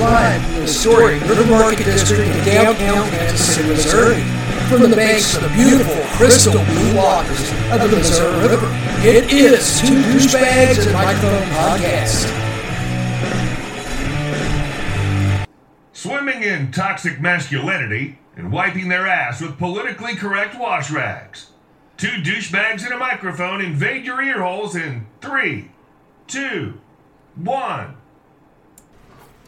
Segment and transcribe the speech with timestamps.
[0.00, 4.22] live from the historic River Market District in downtown Kansas City, Missouri.
[4.70, 8.68] From the banks of the beautiful crystal blue waters of the Missouri River,
[9.02, 12.36] it is Two Douchebags and Microphone Podcast.
[15.92, 21.50] Swimming in toxic masculinity and wiping their ass with politically correct wash rags.
[21.98, 25.72] Two douchebags and a microphone invade your ear holes in three,
[26.26, 26.80] two,
[27.34, 27.96] one.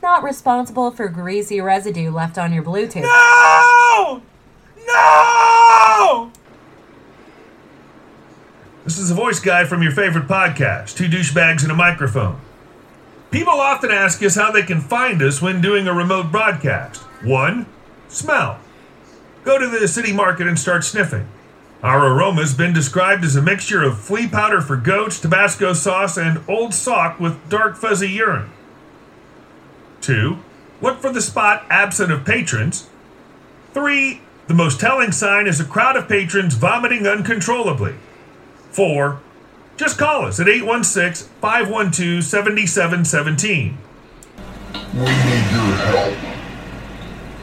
[0.02, 3.02] Not responsible for greasy residue left on your Bluetooth.
[3.02, 4.20] No!
[4.84, 6.32] No!
[8.82, 12.40] This is the voice guy from your favorite podcast, Two Douchebags and a Microphone.
[13.30, 17.02] People often ask us how they can find us when doing a remote broadcast.
[17.22, 17.66] One,
[18.08, 18.58] smell.
[19.44, 21.28] Go to the city market and start sniffing.
[21.80, 26.16] Our aroma has been described as a mixture of flea powder for goats, Tabasco sauce,
[26.16, 28.50] and old sock with dark fuzzy urine.
[30.02, 30.38] Two,
[30.80, 32.88] look for the spot absent of patrons.
[33.72, 37.94] Three, the most telling sign is a crowd of patrons vomiting uncontrollably.
[38.72, 39.20] Four,
[39.76, 43.78] just call us at 816 512 7717.
[44.92, 46.14] We need your help.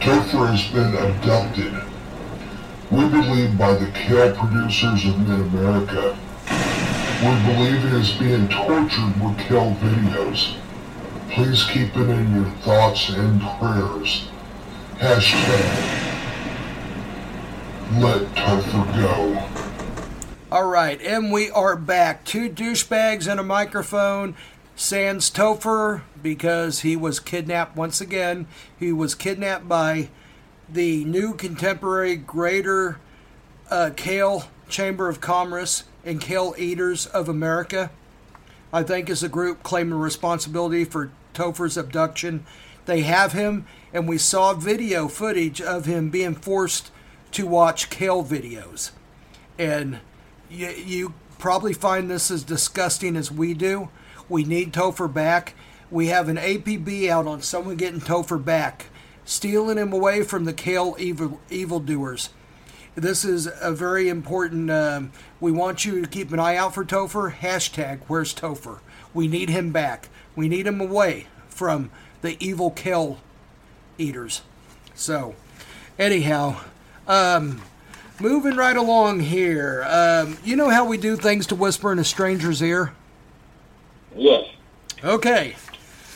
[0.01, 1.73] Topher has been abducted.
[2.91, 6.17] We believe by the kale producers of Mid-America.
[7.21, 10.55] We believe it is being tortured with kale videos.
[11.31, 14.27] Please keep it in your thoughts and prayers.
[14.97, 16.09] Hashtag
[17.97, 19.43] let Topher go.
[20.51, 22.25] All right, and we are back.
[22.25, 24.35] Two douchebags and a microphone.
[24.75, 28.47] Sans Topher, because he was kidnapped once again.
[28.79, 30.09] He was kidnapped by
[30.67, 32.99] the new contemporary Greater
[33.69, 37.91] uh, Kale Chamber of Commerce and Kale Eaters of America.
[38.71, 42.45] I think is a group claiming responsibility for Topher's abduction.
[42.85, 46.91] They have him, and we saw video footage of him being forced
[47.31, 48.91] to watch kale videos.
[49.57, 49.99] And
[50.49, 53.89] you, you probably find this as disgusting as we do.
[54.27, 55.55] We need Topher back.
[55.89, 58.87] We have an APB out on someone getting Topher back,
[59.23, 62.29] stealing him away from the Kale evil evildoers.
[62.95, 64.69] This is a very important.
[64.69, 67.33] Um, we want you to keep an eye out for Topher.
[67.33, 68.79] Hashtag Where's Topher?
[69.13, 70.09] We need him back.
[70.35, 71.89] We need him away from
[72.21, 73.19] the evil Kale
[73.97, 74.41] eaters.
[74.95, 75.35] So,
[75.97, 76.57] anyhow,
[77.07, 77.61] um,
[78.19, 79.85] moving right along here.
[79.87, 82.93] Um, you know how we do things to whisper in a stranger's ear?
[84.15, 84.45] Yes.
[85.03, 85.55] Okay.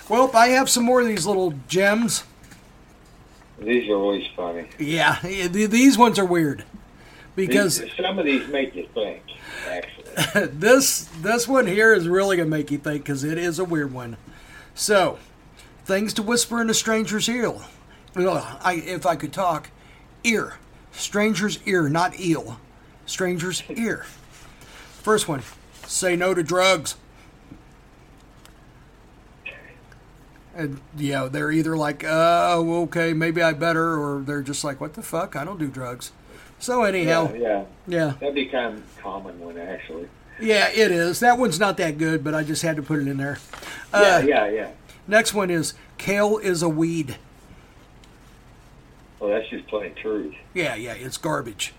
[0.09, 2.23] Well, I have some more of these little gems.
[3.59, 4.67] These are always funny.
[4.77, 6.65] Yeah, these ones are weird
[7.35, 9.21] because These- some of these make you think.
[9.69, 10.02] Actually,
[10.35, 13.93] this this one here is really gonna make you think because it is a weird
[13.93, 14.17] one.
[14.75, 15.19] So,
[15.85, 17.53] things to whisper in a stranger's ear.
[18.15, 19.71] Ugh, I, if I could talk,
[20.23, 20.55] ear,
[20.91, 22.59] stranger's ear, not eel,
[23.05, 24.05] stranger's ear.
[25.01, 25.41] First one,
[25.85, 26.95] say no to drugs.
[30.55, 34.79] And yeah, they're either like, uh, oh, okay, maybe I better, or they're just like,
[34.79, 36.11] what the fuck, I don't do drugs.
[36.63, 38.13] So anyhow, yeah, yeah, yeah.
[38.21, 40.07] that'd be kind of common one actually.
[40.39, 41.19] Yeah, it is.
[41.19, 43.37] That one's not that good, but I just had to put it in there.
[43.93, 44.71] Yeah, Uh, yeah, yeah.
[45.05, 47.17] Next one is kale is a weed.
[49.19, 50.35] Well, that's just plain truth.
[50.53, 51.73] Yeah, yeah, it's garbage.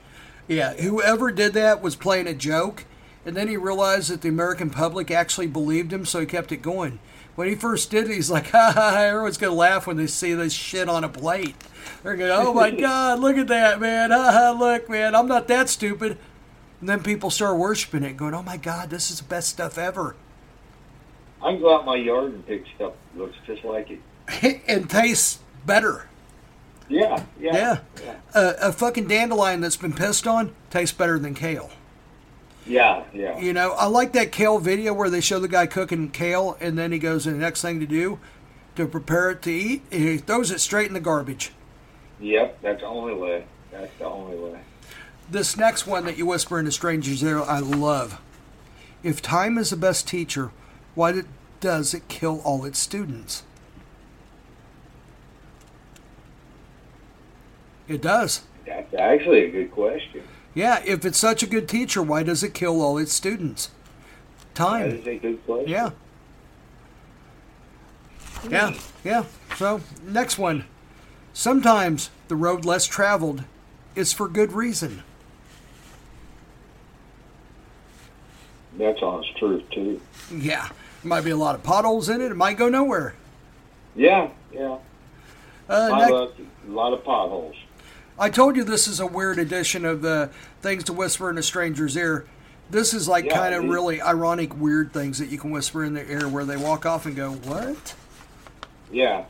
[0.49, 2.85] Yeah, whoever did that was playing a joke,
[3.25, 6.59] and then he realized that the American public actually believed him, so he kept it
[6.59, 6.99] going.
[7.35, 9.97] When he first did it, he's like, ha ha, ha everyone's going to laugh when
[9.97, 11.57] they see this shit on a plate.
[12.03, 14.11] They're going, oh my God, look at that, man.
[14.11, 16.19] Ha ha, look, man, I'm not that stupid.
[16.81, 19.79] And then people start worshiping it, going, oh my God, this is the best stuff
[19.79, 20.17] ever.
[21.43, 24.63] I can go out in my yard and pick stuff that looks just like it.
[24.69, 26.09] and tastes better.
[26.89, 27.79] Yeah, yeah, Yeah.
[28.03, 31.71] yeah, A, a fucking dandelion that's been pissed on tastes better than kale.
[32.67, 33.05] Yeah.
[33.13, 33.39] yeah.
[33.39, 36.79] You know, I like that kale video where they show the guy cooking kale and
[36.79, 38.19] then he goes, and the next thing to do
[38.77, 41.53] to prepare it to eat, he throws it straight in the garbage.
[42.21, 43.45] Yep, that's the only way.
[43.71, 44.59] That's the only way.
[45.31, 48.21] This next one that you whisper into stranger's ear, I love.
[49.03, 50.51] If time is the best teacher,
[50.95, 51.27] why did,
[51.61, 53.43] does it kill all its students?
[57.87, 58.43] It does.
[58.67, 60.23] That's actually a good question.
[60.55, 63.71] Yeah, if it's such a good teacher, why does it kill all its students?
[64.55, 64.89] Time.
[64.89, 65.69] is a good question.
[65.69, 65.91] Yeah.
[68.49, 69.25] Yeah, yeah.
[69.57, 70.65] So, next one.
[71.33, 73.43] Sometimes the road less traveled
[73.97, 75.03] is for good reason.
[78.79, 80.01] That's honest truth too.
[80.33, 80.69] Yeah.
[81.03, 82.31] Might be a lot of potholes in it.
[82.31, 83.15] It might go nowhere.
[83.95, 84.79] Yeah, yeah.
[85.69, 87.57] Uh, next- a lot of potholes.
[88.19, 90.31] I told you this is a weird edition of the
[90.63, 92.27] things to whisper in a stranger's ear.
[92.71, 95.95] This is like Yeah, kind of really ironic, weird things that you can whisper in
[95.95, 97.95] their ear where they walk off and go, "What?"
[98.91, 99.25] Yeah.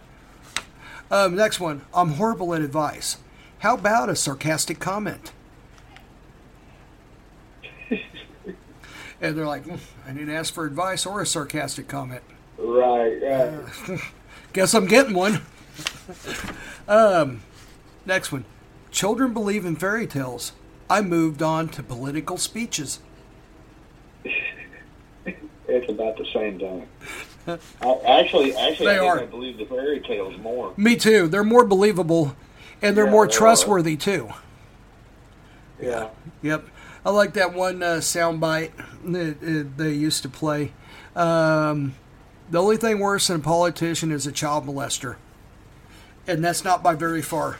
[1.11, 1.83] Um, next one.
[1.95, 3.19] I'm horrible at advice.
[3.61, 5.33] How about a sarcastic comment?
[7.91, 12.23] and they're like, "Mm, I didn't ask for advice or a sarcastic comment.
[12.59, 13.21] Right.
[13.23, 14.01] Right.
[14.53, 15.41] Guess I'm getting one.
[16.89, 17.43] um,
[18.07, 18.45] next one.
[18.95, 20.53] Children believe in fairy tales.
[20.89, 23.01] I moved on to political speeches.
[25.67, 26.87] It's about the same time.
[27.83, 29.21] I, actually, actually, They I are.
[29.23, 30.73] I believe the fairy tales more.
[30.77, 31.27] Me too.
[31.27, 32.37] They're more believable
[32.81, 33.39] and they're Yeah, more they are.
[33.39, 34.31] trustworthy too.
[35.83, 36.11] Yeah.
[36.43, 36.65] Yep.
[37.05, 38.71] I like that one uh, soundbite
[39.11, 40.73] that uh, they used to play.
[41.17, 41.97] Um,
[42.49, 45.17] the only thing worse than a politician is a child molester.
[46.29, 47.59] And that's not by very far.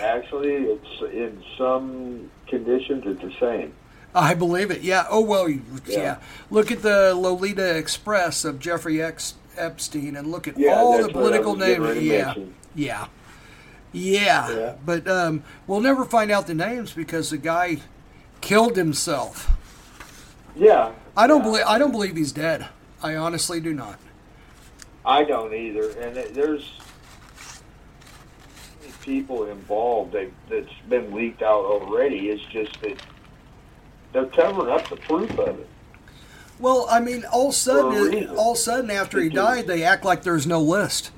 [0.00, 3.74] Actually, it's in some conditions it's the same.
[4.14, 4.82] I believe it.
[4.82, 5.06] Yeah.
[5.08, 5.60] Oh, well, yeah.
[5.86, 6.16] Yeah.
[6.50, 9.34] Look at the Lolita Express of Jeffrey X.
[9.56, 12.00] Epstein and look at Yeah, all the political names.
[12.02, 12.34] Yeah.
[12.74, 13.06] Yeah.
[13.92, 14.50] Yeah.
[14.50, 14.74] Yeah.
[14.84, 17.78] But um, we'll never find out the names because the guy
[18.40, 19.50] killed himself.
[20.56, 20.92] Yeah.
[21.16, 22.68] I don't believe I don't believe he's dead.
[23.02, 23.98] I honestly do not.
[25.04, 26.72] I don't either, and there's
[29.02, 32.30] people involved that that's been leaked out already.
[32.30, 32.98] It's just that
[34.12, 35.68] they're covering up the proof of it.
[36.58, 39.28] Well, I mean, all of a For a sudden, all of a sudden after he
[39.28, 41.10] died, they act like there's no list.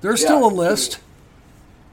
[0.00, 1.00] There's Yeah, still a list.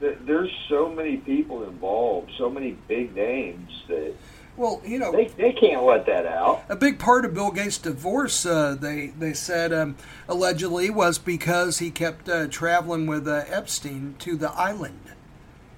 [0.00, 4.14] There's so many people involved, so many big names that
[4.56, 6.64] Well, you know, they they can't let that out.
[6.68, 9.96] a big part of Bill Gates' divorce, uh, they they said um,
[10.28, 15.00] allegedly was because he kept uh, traveling with uh, Epstein to the island.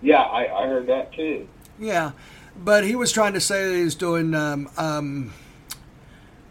[0.02, 1.48] Yeah, I, I heard that too.
[1.78, 2.12] Yeah,
[2.56, 5.32] but he was trying to say that he was doing um, um,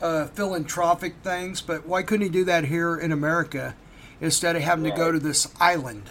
[0.01, 1.61] uh, philanthropic things.
[1.61, 3.75] But why couldn't he do that here in America
[4.21, 6.09] instead of having to go to this island?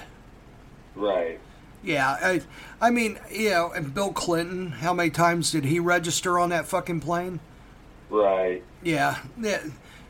[0.95, 1.41] Right.
[1.83, 2.41] Yeah, I,
[2.81, 6.67] I mean, you know, and Bill Clinton, how many times did he register on that
[6.67, 7.39] fucking plane?
[8.11, 8.65] Right.
[8.83, 9.63] Yeah, yeah,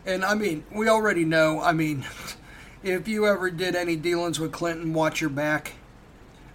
[0.07, 1.61] and I mean, we already know.
[1.61, 2.07] I mean,
[2.83, 5.73] if you ever did any dealings with Clinton, watch your back.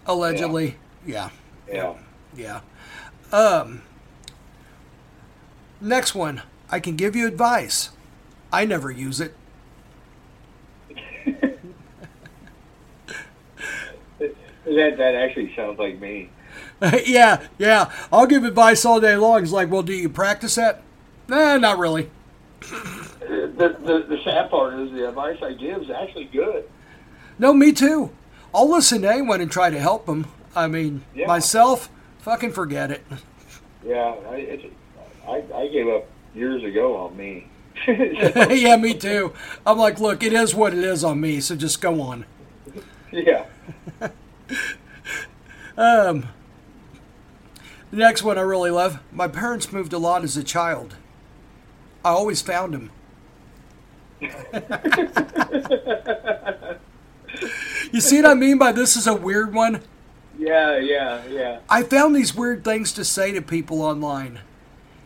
[0.06, 0.76] Allegedly,
[1.06, 1.30] yeah,
[1.72, 1.94] Yeah.
[2.36, 2.62] yeah.
[3.32, 3.82] Um,
[5.80, 7.90] next one, I can give you advice.
[8.52, 9.36] I never use it.
[14.66, 16.30] That that actually sounds like me.
[17.06, 17.92] yeah, yeah.
[18.12, 19.42] I'll give advice all day long.
[19.44, 20.84] It's like, well, do you practice that?
[21.28, 22.10] Nah, not really.
[22.62, 26.70] The, the the sad part is the advice I give is actually good.
[27.40, 28.12] No, me too.
[28.54, 30.28] I'll listen to anyone and try to help them.
[30.56, 31.28] I mean, Yeah.
[31.28, 31.90] myself,
[32.20, 33.04] fucking forget it.
[33.86, 34.60] Yeah, I,
[35.28, 36.06] I I gave up
[36.36, 37.48] years ago on me.
[37.88, 39.34] yeah, me too.
[39.66, 42.26] I'm like, look, it is what it is on me, so just go on.
[43.12, 43.46] yeah.
[45.78, 46.28] Um,
[47.90, 49.00] the next one I really love.
[49.12, 50.96] My parents moved a lot as a child.
[52.04, 52.92] I always found them.
[57.92, 59.82] you see what I mean by this is a weird one?
[60.38, 61.60] Yeah, yeah, yeah.
[61.70, 64.40] I found these weird things to say to people online,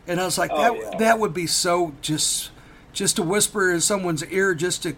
[0.06, 0.98] and I was like, Oh, that yeah.
[0.98, 2.50] that would be so just
[2.92, 4.96] just to whisper in someone's ear, just to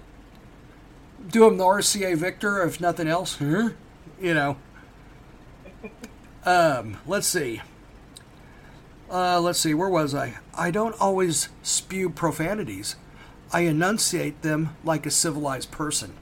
[1.28, 3.70] do them the RCA Victor, if nothing else, huh?
[4.20, 4.56] you know.
[6.44, 7.60] Um, let's see.
[9.10, 10.34] Uh, let's see, where was I?
[10.54, 12.96] I don't always spew profanities.
[13.52, 16.12] I enunciate them like a civilized person.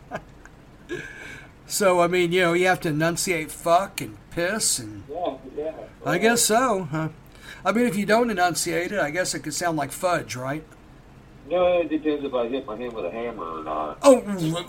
[1.66, 5.72] so, I mean, you know, you have to enunciate fuck and piss and Yeah, yeah.
[6.04, 6.84] I guess so.
[6.84, 7.08] Huh?
[7.64, 10.64] I mean, if you don't enunciate it, I guess it could sound like fudge, right?
[11.48, 13.98] No, it depends if I hit my hand with a hammer or not.
[14.02, 14.22] Oh,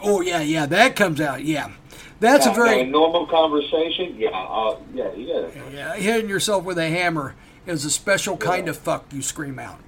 [0.03, 1.43] oh yeah, yeah, that comes out.
[1.43, 1.71] Yeah,
[2.19, 4.15] that's a Now, now, very normal conversation.
[4.17, 5.51] Yeah, uh, yeah, gotta.
[5.71, 5.95] yeah.
[5.95, 9.79] Hitting yourself with a hammer is a special kind of fuck you scream out.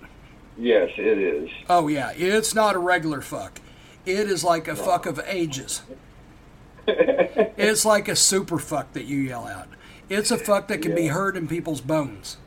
[0.57, 1.49] Yes, it is.
[1.69, 3.59] Oh yeah, it's not a regular fuck.
[4.05, 5.81] It is like a fuck of ages.
[6.87, 9.67] it's like a super fuck that you yell out.
[10.09, 12.37] It's a fuck that can be heard in people's bones.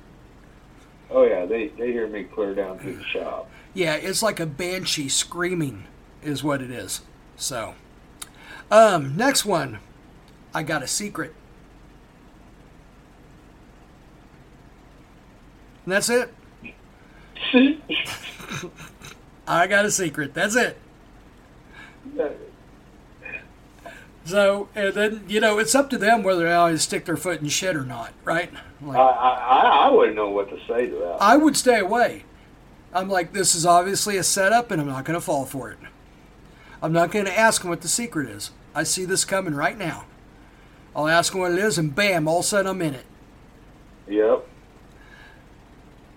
[1.11, 3.51] Oh yeah, they they hear me clear down to the shop.
[3.75, 5.85] Yeah, it's like a banshee screaming,
[6.23, 7.01] is what it is.
[7.37, 7.75] So,
[8.71, 9.79] um, next one,
[10.55, 11.35] I got a secret.
[15.85, 16.33] And that's it.
[19.49, 20.35] I got a secret.
[20.35, 20.77] That's it.
[24.25, 27.41] So, and then, you know, it's up to them whether they always stick their foot
[27.41, 28.53] in shit or not, right?
[28.83, 31.17] Like, I, I I wouldn't know what to say to that.
[31.19, 32.25] I would stay away.
[32.93, 35.79] I'm like, this is obviously a setup, and I'm not going to fall for it.
[36.83, 38.51] I'm not going to ask him what the secret is.
[38.75, 40.05] I see this coming right now.
[40.95, 43.07] I'll ask him what it is, and bam, all of a sudden I'm in it.
[44.09, 44.47] Yep.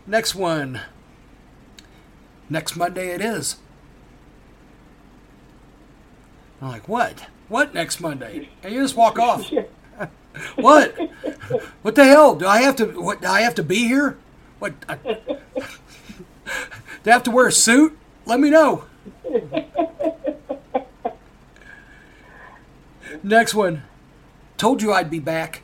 [0.05, 0.81] Next one.
[2.50, 3.57] Next Monday it is.
[6.62, 7.25] I'm like, what?
[7.50, 8.50] What next Monday?
[8.63, 9.50] And you just walk off.
[10.56, 10.96] What?
[11.82, 12.36] What the hell?
[12.36, 12.86] Do I have to?
[12.86, 13.20] What?
[13.22, 14.18] Do I have to be here?
[14.60, 14.74] What?
[14.88, 15.20] I, do
[17.06, 17.98] I have to wear a suit?
[18.25, 18.86] Let me know.
[23.24, 23.84] Next one.
[24.58, 25.63] Told you I'd be back.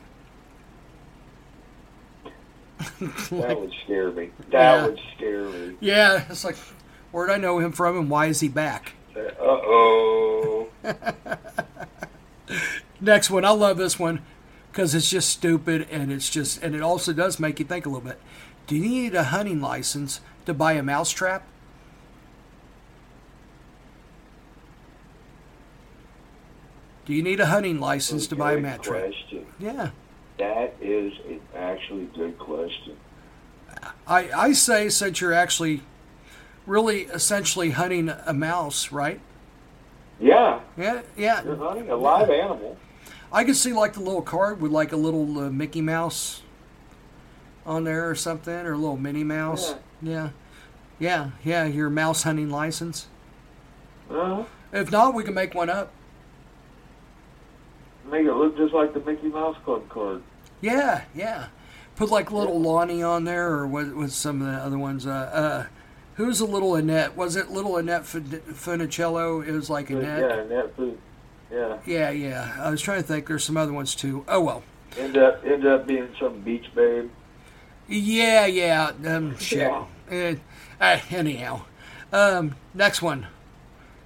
[3.00, 4.30] That would scare me.
[4.50, 4.86] That Yeah.
[4.86, 5.76] would scare me.
[5.80, 6.56] Yeah, it's like,
[7.10, 8.92] where'd I know him from, and why is he back?
[9.38, 10.68] Uh oh.
[13.00, 13.44] Next one.
[13.44, 14.22] I love this one
[14.72, 17.88] because it's just stupid and it's just, and it also does make you think a
[17.88, 18.20] little bit.
[18.66, 21.42] Do you need a hunting license to buy a mouse trap?
[27.06, 29.12] Do you need a hunting license to buy a Good mat trap?
[29.58, 29.90] Yeah.
[30.38, 32.96] That is an actually good question.
[34.06, 35.82] I, I say since you're actually
[36.68, 39.20] really essentially hunting a mouse, right?
[40.20, 41.42] Yeah, Yeah, yeah.
[41.44, 42.76] you're hunting a live animal.
[43.32, 46.42] I could see like the little card with like a little uh, Mickey Mouse
[47.64, 49.74] on there or something, or a little Minnie Mouse.
[50.00, 50.30] Yeah.
[50.98, 53.08] yeah, yeah, Your mouse hunting license.
[54.10, 54.44] Uh-huh.
[54.72, 55.92] If not, we can make one up.
[58.10, 60.22] Make it look just like the Mickey Mouse Club card.
[60.60, 61.46] Yeah, yeah.
[61.96, 65.06] Put like little Lonnie on there, or what was some of the other ones?
[65.06, 65.66] Uh, uh,
[66.18, 67.16] who's a little Annette?
[67.16, 69.46] Was it little Annette Funicello?
[69.46, 70.48] It was like Annette.
[70.50, 70.98] Yeah, food.
[71.50, 71.78] Yeah.
[71.86, 72.56] Yeah, yeah.
[72.58, 73.26] I was trying to think.
[73.26, 74.24] There's some other ones too.
[74.28, 74.62] Oh well.
[74.98, 77.08] End up end up being some beach babe.
[77.88, 78.92] Yeah, yeah.
[79.06, 79.60] Um, shit.
[79.60, 79.84] Yeah.
[80.10, 80.34] Eh,
[80.80, 81.62] uh, anyhow,
[82.12, 83.28] um, next one.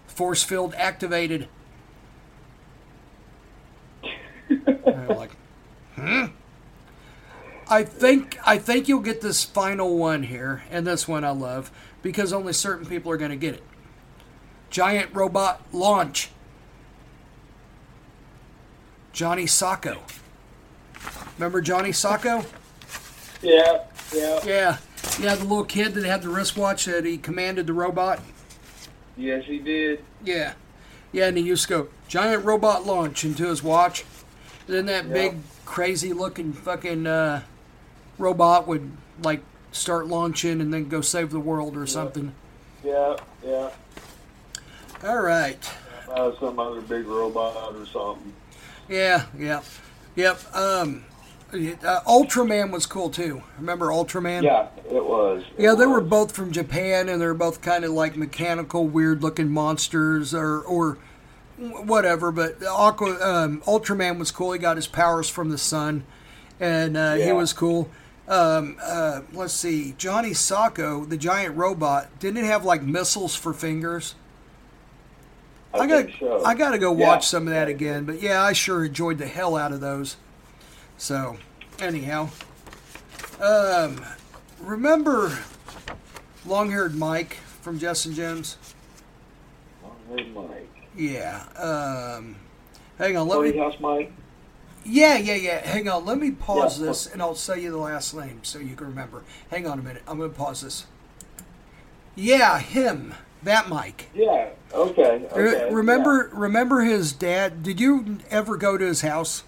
[0.07, 1.49] Force field activated.
[4.85, 5.31] Like,
[5.97, 6.27] hmm.
[7.69, 11.71] I think I think you'll get this final one here, and this one I love
[12.03, 13.63] because only certain people are going to get it.
[14.71, 16.31] Giant robot launch.
[19.13, 19.99] Johnny Sokko.
[21.39, 22.47] Remember Johnny Sokko?
[23.43, 24.41] Yeah, yeah.
[24.45, 24.77] Yeah,
[25.21, 28.21] yeah, the little kid that had the wristwatch that he commanded the robot.
[29.17, 30.03] Yes, he did.
[30.25, 30.55] Yeah,
[31.11, 34.05] yeah, and he used to go giant robot launch into his watch.
[34.67, 35.13] And then that Yeah.
[35.13, 37.43] big crazy looking fucking uh,
[38.19, 38.93] robot would
[39.23, 39.43] like
[39.73, 42.33] start launching and then go save the world or something.
[42.85, 43.71] Yeah, yeah.
[45.05, 45.59] All right.
[46.09, 48.33] Uh, some other big robot or something.
[48.89, 49.63] Yeah, yeah,
[50.15, 50.39] yep.
[50.55, 51.05] Um,
[51.53, 53.43] uh, Ultraman was cool too.
[53.59, 54.43] Remember Ultraman?
[54.43, 55.43] Yeah, it was.
[55.57, 59.51] It Yeah, they were both from Japan, and they're both kind of like mechanical, weird-looking
[59.51, 60.99] monsters, or or
[61.59, 62.33] whatever.
[62.33, 64.53] But Aqua, um, Ultraman was cool.
[64.53, 66.05] He got his powers from the sun,
[66.61, 67.91] and uh, he was cool.
[68.29, 73.53] Um, uh, let's see, Johnny Sokko, the giant robot, didn't it have like missiles for
[73.53, 74.15] fingers?
[75.75, 76.45] I, got think so.
[76.45, 77.07] I got to go Yeah.
[77.09, 78.05] watch some of that again.
[78.05, 80.17] But yeah, I sure enjoyed the hell out of those.
[80.99, 81.39] So,
[81.81, 82.29] anyhow,
[83.41, 84.05] um,
[84.61, 85.39] remember
[86.47, 88.15] long-haired Mike from Jess and
[89.83, 90.69] Long-haired Mike.
[90.97, 91.43] Yeah.
[91.57, 92.37] Um,
[92.99, 93.59] hang on, let Party me.
[93.59, 94.13] House Mike.
[94.85, 95.67] Yeah, yeah, yeah.
[95.67, 96.87] Hang on, let me pause Yeah.
[96.87, 99.23] this, and I'll say you the last name so you can remember.
[99.51, 100.03] Hang on a minute.
[100.09, 100.87] I'm gonna pause this.
[102.15, 103.15] Yeah, him.
[103.43, 104.09] That Mike.
[104.15, 104.51] Yeah.
[104.73, 105.27] Okay.
[105.35, 105.75] Re- okay.
[105.75, 107.63] remember, remember his dad.
[107.63, 109.43] Did you ever go to his house?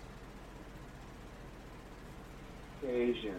[2.83, 3.35] occasion.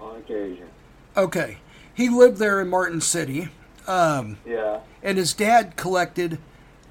[0.00, 0.68] On occasion.
[1.16, 1.58] Okay,
[1.94, 3.48] he lived there in Martin City,
[3.86, 4.80] um, Yeah.
[5.02, 6.38] and his dad collected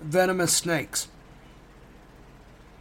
[0.01, 1.07] venomous snakes.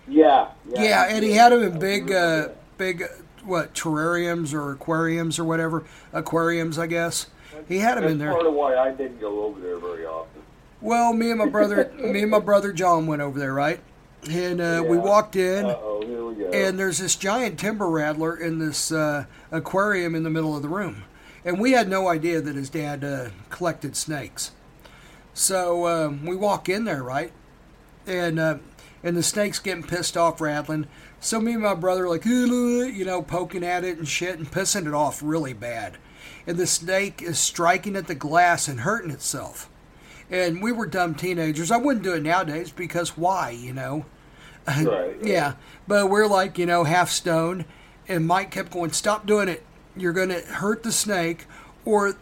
[0.09, 0.49] Yeah.
[0.79, 2.49] Yeah, and he had them in big, uh,
[2.79, 3.05] big,
[3.45, 7.27] what terrariums or aquariums or whatever aquariums, I guess.
[7.69, 8.33] He had them That's in there.
[8.33, 10.43] part of why I didn't go over there very often.
[10.81, 13.81] Well, me and my brother, me and my brother John went over there, right?
[14.31, 16.51] And uh, we walked in, Uh here we go.
[16.51, 20.69] and there's this giant timber rattler in this uh, aquarium in the middle of the
[20.69, 21.05] room,
[21.45, 24.53] and we had no idea that his dad uh, collected snakes.
[25.33, 27.33] So um, we walk in there, right?
[28.07, 28.59] And uh,
[29.03, 30.87] and the snake's getting pissed off, rattling.
[31.21, 34.51] So me and my brother are like, you know, poking at it and shit, and
[34.51, 35.97] pissing it off really bad.
[36.47, 39.69] And the snake is striking at the glass and hurting itself.
[40.31, 41.71] And we were dumb teenagers.
[41.71, 44.05] I wouldn't do it nowadays because why, you know?
[44.67, 45.17] Right.
[45.23, 45.55] Yeah,
[45.89, 47.65] but we're like, you know, half stoned,
[48.07, 49.65] and Mike kept going, "Stop doing it!
[49.97, 51.47] You're going to hurt the snake."
[51.85, 52.15] Or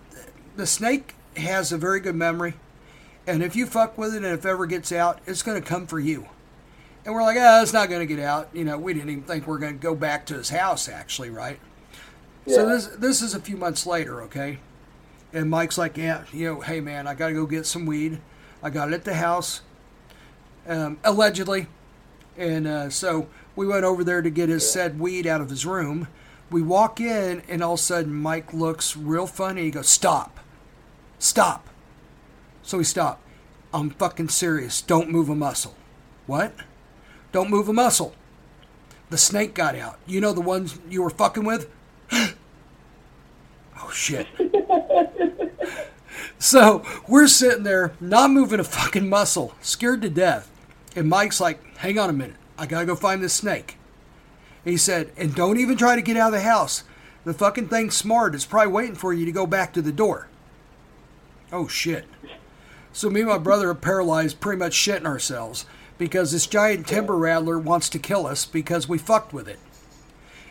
[0.57, 2.55] the snake has a very good memory,
[3.27, 5.69] and if you fuck with it, and if it ever gets out, it's going to
[5.69, 6.29] come for you.
[7.09, 9.23] And we're like, "Ah, it's not going to get out." You know, we didn't even
[9.23, 11.59] think we are going to go back to his house, actually, right?
[12.45, 12.57] Yeah.
[12.57, 14.59] So this this is a few months later, okay?
[15.33, 18.21] And Mike's like, "Yeah, you know, hey man, I got to go get some weed.
[18.63, 19.63] I got it at the house,
[20.67, 21.69] um, allegedly."
[22.37, 25.65] And uh, so we went over there to get his said weed out of his
[25.65, 26.09] room.
[26.51, 29.63] We walk in, and all of a sudden, Mike looks real funny.
[29.63, 30.41] He goes, Stop.
[31.19, 31.71] Stop.
[32.63, 33.23] So we stop.
[33.73, 34.83] I'm fucking serious.
[34.83, 35.75] Don't move a muscle.
[36.27, 36.53] What?
[37.33, 38.15] Don't move a muscle.
[39.11, 39.99] The snake got out.
[40.07, 41.69] You know the ones you were fucking with?
[42.13, 44.27] oh, shit.
[46.39, 50.51] so we're sitting there, not moving a fucking muscle, scared to death.
[50.95, 52.37] And Mike's like, hang on a minute.
[52.59, 53.77] I gotta go find this snake.
[54.65, 56.83] He said, and don't even try to get out of the house.
[57.25, 58.35] The fucking thing's smart.
[58.35, 60.29] It's probably waiting for you to go back to the door.
[61.53, 62.07] Oh, shit.
[62.93, 65.65] So me and my brother are paralyzed, pretty much shitting ourselves
[65.99, 69.59] because this giant timber rattler wants to kill us because we fucked with it.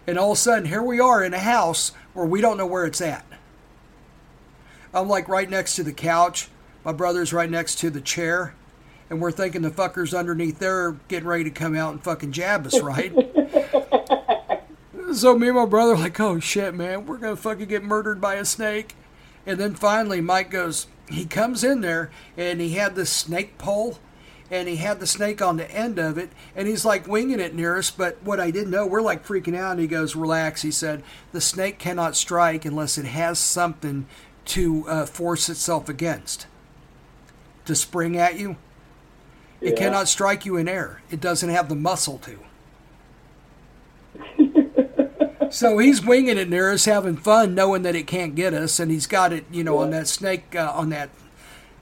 [0.06, 2.66] And all of a sudden, here we are in a house where we don't know
[2.66, 3.26] where it's at.
[4.94, 6.50] I'm like right next to the couch.
[6.84, 8.54] My brother's right next to the chair.
[9.10, 12.34] And we're thinking the fuckers underneath there are getting ready to come out and fucking
[12.34, 13.14] jab us, right?
[15.14, 18.20] so me and my brother are like, oh shit, man, we're gonna fucking get murdered
[18.20, 18.96] by a snake.
[19.46, 24.00] And then finally, Mike goes, he comes in there and he had this snake pole
[24.50, 27.54] and he had the snake on the end of it and he's like winging it
[27.54, 27.92] near us.
[27.92, 29.72] But what I didn't know, we're like freaking out.
[29.72, 30.62] And he goes, relax.
[30.62, 34.06] He said, the snake cannot strike unless it has something
[34.46, 36.48] to uh, force itself against
[37.66, 38.56] to spring at you.
[39.60, 41.02] It cannot strike you in air.
[41.10, 42.40] It doesn't have the muscle to.
[45.52, 48.92] so he's winging it near us, having fun, knowing that it can't get us, and
[48.92, 51.10] he's got it, you know, on that snake, uh, on that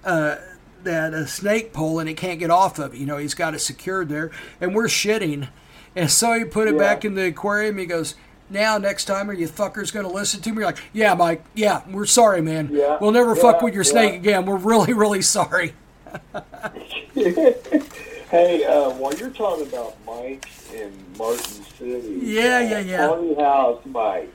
[0.06, 0.38] uh,
[0.86, 2.98] that uh, snake pole, and it can't get off of it.
[3.00, 5.50] You know, he's got it secured there, and we're shitting,
[5.96, 6.80] and so he put it Yeah.
[6.80, 7.78] back in the aquarium.
[7.78, 8.16] He goes.
[8.48, 10.58] Now, next time, are you fuckers going to listen to me?
[10.58, 11.44] You're like, yeah, Mike.
[11.56, 12.70] Yeah, we're sorry, man.
[12.72, 13.90] Yeah, We'll never fuck with your yeah.
[13.90, 14.46] snake again.
[14.46, 15.74] We're really, really sorry.
[17.16, 23.08] Hey, uh, while you're talking about Mike in Martin City, Yeah, uh, yeah, yeah.
[23.08, 24.34] Party House Mike.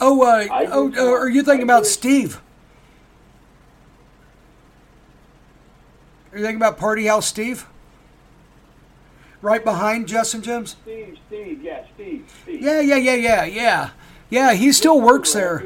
[0.00, 2.40] Oh, uh, oh, uh, are you thinking about Steve?
[6.32, 7.66] Are you thinking about Party House Steve?
[9.42, 10.76] Right behind and Jim's?
[10.82, 12.60] Steve, Steve, yeah, Steve, Steve.
[12.60, 13.90] Yeah, yeah, yeah, yeah, yeah.
[14.28, 15.64] Yeah, he still works there.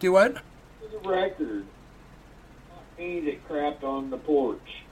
[0.00, 0.38] Do what?
[0.80, 1.64] For the record,
[2.70, 4.82] not me that crapped on the porch.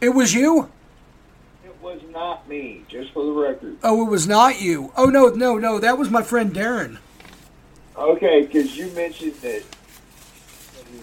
[0.00, 0.70] It was you?
[1.64, 3.76] It was not me, just for the record.
[3.82, 4.92] Oh, it was not you.
[4.96, 5.78] Oh, no, no, no.
[5.78, 6.98] That was my friend Darren.
[7.96, 9.64] Okay, because you mentioned that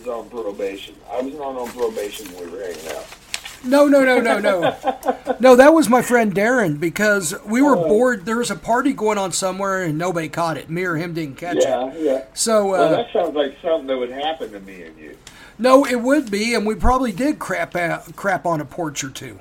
[0.06, 0.96] was on probation.
[1.12, 3.06] I was not on probation when we were hanging out.
[3.64, 4.76] No, no, no, no, no.
[5.40, 7.88] no, that was my friend Darren because we were Oh.
[7.88, 8.26] bored.
[8.26, 10.70] There was a party going on somewhere and nobody caught it.
[10.70, 11.64] Me or him didn't catch it.
[11.64, 12.24] Yeah, yeah.
[12.36, 15.18] So, uh, Well, that sounds like something that would happen to me and you.
[15.58, 19.10] No, it would be, and we probably did crap out, crap on a porch or
[19.10, 19.40] two.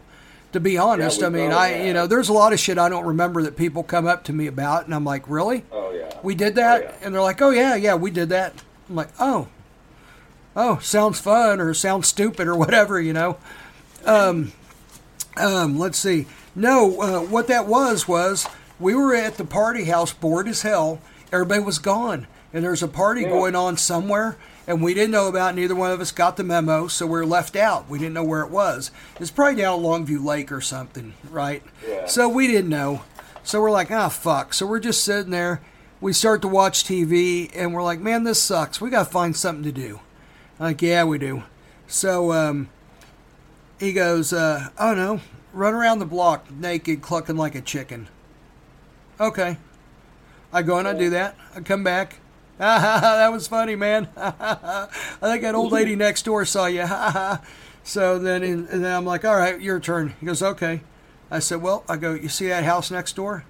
[0.53, 2.89] To be honest, we I mean, I you know, there's a lot of shit I
[2.89, 5.65] don't remember that people come up to me about, and I'm like, really?
[5.73, 6.17] Oh yeah.
[6.23, 6.93] We did that, Oh, yeah.
[7.03, 8.63] and they're like, oh yeah, yeah, we did that.
[8.89, 9.49] I'm like, oh,
[10.57, 13.37] oh, sounds fun or sounds stupid or whatever, you know.
[14.05, 14.53] Um,
[15.37, 16.27] um, let's see.
[16.55, 18.47] No, uh, what that was was
[18.79, 21.01] we were at the party house, bored as hell.
[21.33, 23.31] Everybody was gone, and there's a party Yeah.
[23.31, 24.37] going on somewhere,
[24.69, 25.55] and we didn't know about.
[25.55, 25.57] it.
[25.57, 27.89] Neither one of us got the memo, so we are left out.
[27.89, 28.91] We didn't know where it was.
[29.19, 31.63] It's probably down Longview Lake or something, right?
[31.89, 32.07] Yeah.
[32.07, 33.03] So we didn't know.
[33.43, 34.55] So we're like, ah, fuck.
[34.55, 35.61] So we're just sitting there.
[36.01, 38.81] We start to watch TV, and we're like, man, this sucks.
[38.81, 40.01] We got to find something to do.
[40.59, 41.43] Like, yeah, we do.
[41.87, 42.69] So um,
[43.79, 45.21] he goes, uh, oh no,
[45.53, 48.09] run around the block naked, clucking like a chicken.
[49.21, 49.59] Okay.
[50.53, 51.37] I go and I do that.
[51.55, 52.17] I come back.
[52.59, 54.09] Ha ha ha, that was funny, man.
[54.17, 54.89] Ha, ha, ha.
[55.21, 56.83] I think that old lady next door saw you.
[56.83, 57.43] Ha ha ha.
[57.83, 60.15] So then, and then I'm like, all right, your turn.
[60.21, 60.81] He goes, okay.
[61.31, 63.45] I said, well, I go, you see that house next door?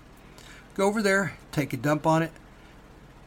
[0.74, 2.32] Go over there, take a dump on it,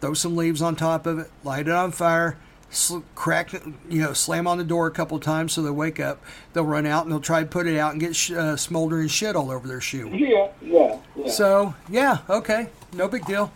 [0.01, 2.37] throw some leaves on top of it, light it on fire,
[2.69, 3.53] sl- crack,
[3.89, 6.21] you know, slam on the door a couple times so they wake up.
[6.53, 9.07] They'll run out and they'll try to put it out and get sh- uh, smoldering
[9.07, 10.09] shit all over their shoe.
[10.13, 11.29] Yeah, yeah, yeah.
[11.29, 13.51] So yeah, okay, no big deal.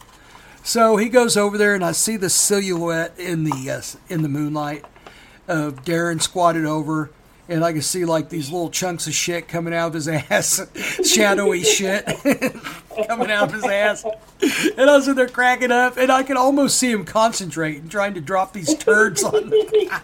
[0.64, 3.82] So he goes over there, and I see the silhouette in the uh,
[4.14, 4.86] in the moonlight
[5.48, 7.10] of Darren squatted over,
[7.52, 10.62] and I could see like these little chunks of shit coming out of his ass,
[11.06, 12.06] shadowy shit
[13.08, 14.06] coming out of his ass.
[14.78, 18.14] And I was in there cracking up, and I could almost see him concentrating, trying
[18.14, 19.50] to drop these turds on.
[19.50, 20.02] The-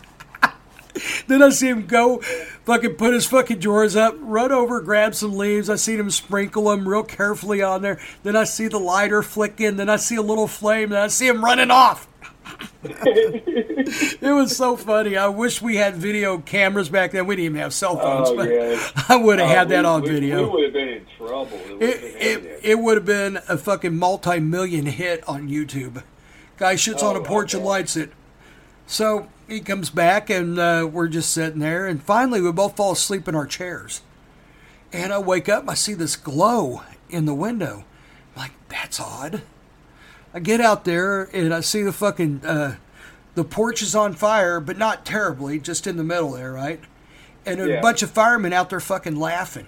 [1.28, 2.20] then I see him go,
[2.66, 5.70] fucking put his fucking drawers up, run over, grab some leaves.
[5.70, 7.98] I see him sprinkle them real carefully on there.
[8.24, 9.78] Then I see the lighter flicking.
[9.78, 10.90] Then I see a little flame.
[10.90, 12.08] Then I see him running off.
[12.84, 15.18] it was so funny.
[15.18, 17.26] I wish we had video cameras back then.
[17.28, 18.92] We didn't even have cell phones, Oh, but yes.
[19.10, 20.44] I would have Oh, had that we- on we- video.
[20.44, 21.60] We would have been in trouble.
[21.80, 26.04] It, It, it, it would have been a fucking multi million hit on YouTube.
[26.58, 28.12] Guy shits on a Oh, porch and lights it.
[28.88, 32.94] So he comes back and uh, we're just sitting there, and finally we both fall
[32.94, 34.02] asleep in our chairs.
[34.94, 37.84] And I wake up, I see this glow in the window.
[38.36, 39.42] I'm like, that's odd.
[40.38, 42.76] I get out there and I see the fucking uh,
[43.34, 46.80] the porch is on fire, but not terribly, just in the middle there, right?
[47.44, 47.82] And a Yeah.
[47.82, 49.66] bunch of firemen out there fucking laughing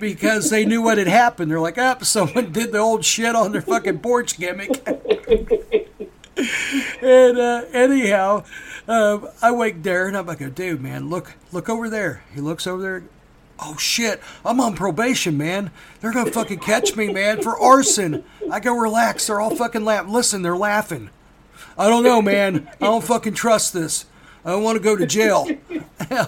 [0.00, 1.50] because they knew what had happened.
[1.50, 4.70] They're like, up, someone did the old shit on their fucking porch gimmick.
[7.02, 8.44] and uh, anyhow,
[8.88, 10.26] uh, I wake Darren up.
[10.30, 12.22] I go, dude, man, look, look over there.
[12.34, 13.02] He looks over there.
[13.58, 15.70] Oh shit, I'm on probation, man.
[16.00, 18.24] They're gonna fucking catch me, man, for arson.
[18.50, 19.26] I go, relax.
[19.26, 20.12] They're all fucking laughing.
[20.12, 21.10] Listen, they're laughing.
[21.78, 22.68] I don't know, man.
[22.80, 24.06] I don't fucking trust this.
[24.44, 25.48] I don't want to go to jail.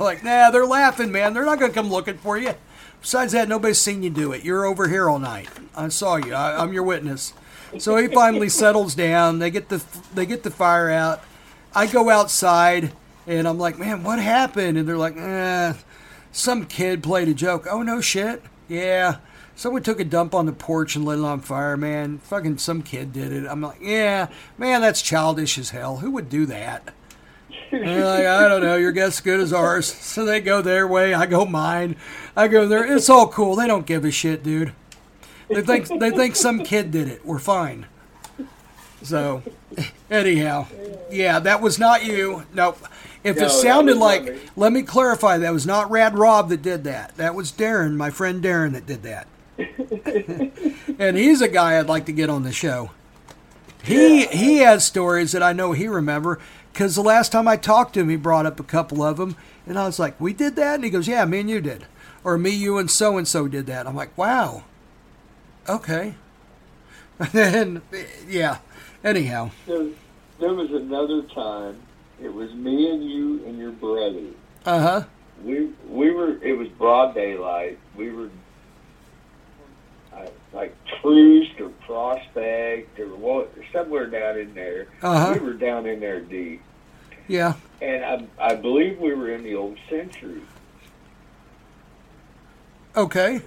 [0.01, 1.35] Like, nah, they're laughing, man.
[1.35, 2.55] They're not gonna come looking for you.
[3.01, 4.45] Besides that, nobody's seen you do it.
[4.45, 5.49] You're over here all night.
[5.77, 6.35] I saw you.
[6.35, 7.33] I, I'm your witness.
[7.79, 9.39] So he finally settles down.
[9.39, 11.23] They get the they get the fire out.
[11.75, 12.93] I go outside
[13.27, 14.79] and I'm like, man, what happened?
[14.79, 15.75] And they're like, eh,
[16.39, 17.67] some kid played a joke.
[17.69, 18.43] Oh no shit.
[18.69, 19.17] Yeah.
[19.57, 22.19] Someone took a dump on the porch and lit it on fire, man.
[22.19, 23.45] Fucking some kid did it.
[23.49, 25.97] I'm like, yeah, man, that's childish as hell.
[25.97, 26.95] Who would do that?
[27.73, 29.93] Like, I don't know, your guess is good as ours.
[30.09, 31.97] So they go their way, I go mine.
[32.37, 32.85] I go there.
[32.85, 33.57] It's all cool.
[33.57, 34.73] They don't give a shit, dude.
[35.49, 37.27] They think they think some kid did it.
[37.27, 37.87] We're fine.
[39.03, 39.43] So,
[40.11, 40.67] anyhow,
[41.11, 42.45] yeah, that was not you.
[42.55, 42.79] Nope.
[43.25, 44.39] If No, it sounded like, me.
[44.57, 47.17] let me clarify, that was not Rad Rob that did that.
[47.17, 49.27] That was Darren, my friend Darren, that did that.
[50.99, 52.91] and he's a guy I'd like to get on the show.
[53.83, 56.39] He he has stories that I know he remember
[56.73, 59.37] because the last time I talked to him, he brought up a couple of them,
[59.67, 61.87] and I was like, "We did that," and he goes, "Yeah, me and you did,"
[62.23, 64.65] or "Me, you, and so and so did that." I'm like, "Wow,
[65.69, 66.15] okay."
[67.19, 67.83] and then,
[68.29, 68.59] yeah,
[69.03, 69.89] anyhow, There,
[70.39, 71.81] there was another time.
[72.23, 74.25] It was me and you and your brother.
[74.67, 75.05] uh huh,
[75.45, 76.37] We we were.
[76.43, 77.79] It was broad daylight.
[77.97, 78.29] We were
[80.13, 84.89] uh, like Troost or Prospect or what, somewhere down in there.
[85.03, 85.35] Uh-huh.
[85.35, 86.61] We were down in there deep,
[87.29, 90.43] yeah, and I I believe we were in the old Century.
[92.97, 93.41] okay.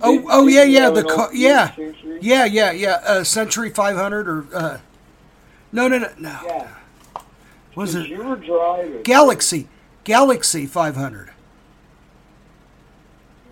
[0.00, 2.18] Oh, Did- oh did yeah, yeah, the car, yeah, Century?
[2.22, 3.00] yeah, yeah, yeah.
[3.04, 4.78] Uh, Century 500 or uh,
[5.72, 6.38] no, no, no, no.
[6.46, 6.68] Yeah.
[7.78, 9.04] Was it You were driving.
[9.04, 9.68] Galaxy?
[10.02, 11.30] Galaxy 500.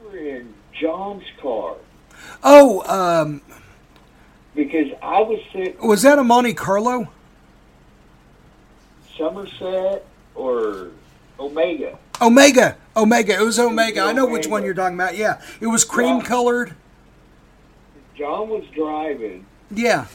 [0.03, 1.77] You were in John's car
[2.43, 3.41] Oh, um,
[4.57, 7.07] because I was sitting was that a Monte Carlo?
[9.17, 10.89] Somerset or
[11.39, 11.97] Omega.
[12.21, 13.35] Omega, Omega.
[13.35, 14.01] It was Omega.
[14.01, 15.17] I know which one you're talking about.
[15.17, 16.75] Yeah, it was cream colored.
[18.17, 20.07] John was driving Yeah.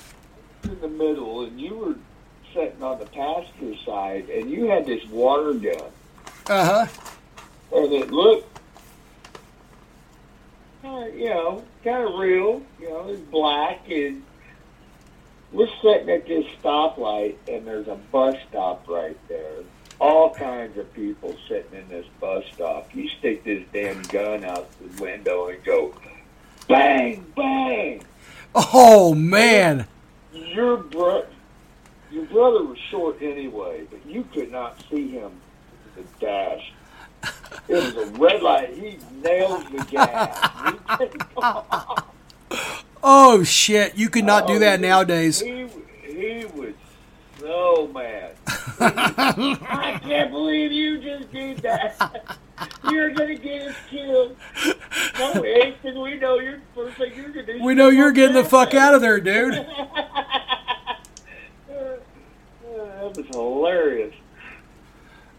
[0.66, 1.96] in the middle, and you were
[2.54, 5.92] sitting on the passenger side, and you had this water gun,
[6.48, 6.88] Uh huh.
[7.74, 8.60] and it looked,
[10.84, 12.62] uh, you know, kind of real.
[12.80, 14.24] You know, it's black, and
[15.52, 19.52] we're sitting at this stoplight, and there's a bus stop right there.
[20.00, 22.94] All kinds of people sitting in this bus stop.
[22.96, 25.94] You stick this damn gun out the window and go,
[26.68, 28.02] bang, bang.
[28.56, 29.86] Oh man.
[30.34, 31.26] Your bro-
[32.12, 35.32] your brother was short anyway, but you could not see him
[35.96, 36.74] the dash.
[37.68, 38.74] It was a red light.
[38.74, 40.38] He nailed the gas.
[43.04, 43.98] Oh shit.
[43.98, 45.40] You could not do Oh, that he- nowadays.
[45.40, 45.66] He
[46.06, 46.74] he was
[47.40, 48.36] so mad.
[48.80, 52.38] I can't believe you just did that.
[52.92, 54.36] You're gonna get us killed.
[55.18, 57.64] No, Ethan, we know you're first thing you're gonna do.
[57.64, 59.56] We know you're getting the fuck out of there, dude.
[63.02, 64.14] That was hilarious.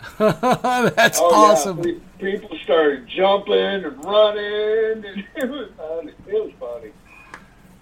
[0.18, 1.79] That's Oh, awesome.
[1.79, 1.94] Yeah.
[2.18, 6.12] Pe- People started jumping and running, and it was funny.
[6.27, 6.90] It was funny.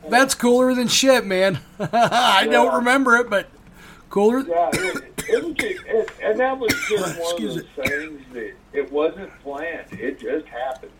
[0.09, 1.61] That's cooler than shit, man.
[1.81, 3.49] I don't remember it, but
[4.11, 4.41] cooler.
[4.41, 8.23] Yeah, it, it was just, it, and that was just one of Excuse those things
[8.35, 9.93] that It wasn't planned.
[9.93, 10.93] It just happened.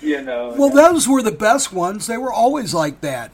[0.00, 0.52] You know.
[0.56, 2.08] Well, those were the best ones.
[2.08, 3.30] They were always like that.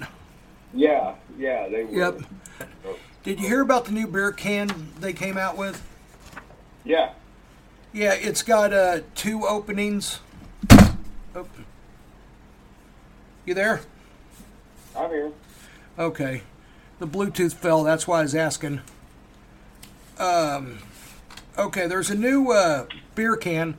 [0.74, 1.92] Yeah, yeah, they were.
[1.92, 2.20] Yep.
[3.22, 5.86] Did you hear about the new beer can they came out with?
[6.84, 7.12] Yeah.
[7.92, 10.20] Yeah, it's got uh, two openings.
[11.34, 11.46] Oh.
[13.44, 13.82] You there?
[14.96, 15.32] I'm here.
[15.98, 16.42] Okay.
[16.98, 17.82] The Bluetooth fell.
[17.82, 18.80] That's why I was asking.
[20.18, 20.78] Um,
[21.58, 23.76] okay, there's a new uh, beer can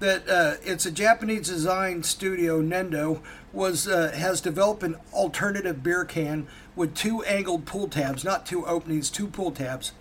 [0.00, 2.62] that uh, it's a Japanese design studio.
[2.62, 3.20] Nendo
[3.52, 6.46] was uh, has developed an alternative beer can
[6.78, 9.92] with two angled pull tabs, not two openings, two pull tabs,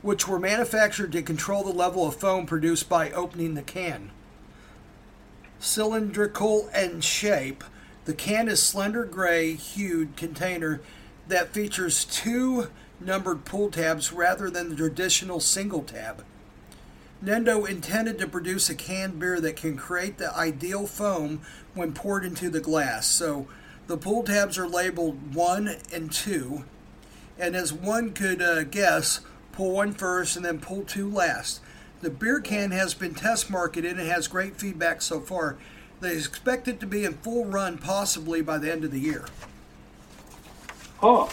[0.00, 4.10] which were manufactured to control the level of foam produced by opening the can.
[5.58, 7.64] Cylindrical in shape,
[8.04, 10.80] the can is slender gray hued container
[11.28, 12.68] that features two
[13.00, 16.24] numbered pull tabs rather than the traditional single tab.
[17.24, 21.40] Nendo intended to produce a canned beer that can create the ideal foam
[21.74, 23.06] when poured into the glass.
[23.06, 23.46] So
[23.86, 26.64] the pull tabs are labeled 1 and 2,
[27.38, 29.20] and as one could uh, guess,
[29.52, 31.60] pull one first and then pull two last.
[32.00, 35.56] The beer can has been test marketed and has great feedback so far.
[36.00, 39.24] They expect it to be in full run possibly by the end of the year.
[41.00, 41.28] Huh.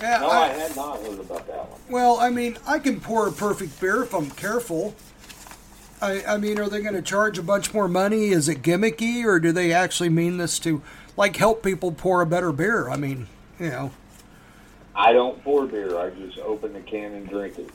[0.00, 1.80] Yeah, No, I- I had not heard about that one.
[1.88, 4.94] Well, I mean, I can pour a perfect beer if I'm careful.
[6.00, 8.30] I, I mean, are they going to charge a bunch more money?
[8.30, 10.82] Is it gimmicky, or do they actually mean this to,
[11.16, 12.88] like, help people pour a better beer?
[12.88, 13.26] I mean,
[13.58, 13.90] you know.
[14.94, 15.98] I don't pour beer.
[15.98, 17.70] I just open the can and drink it.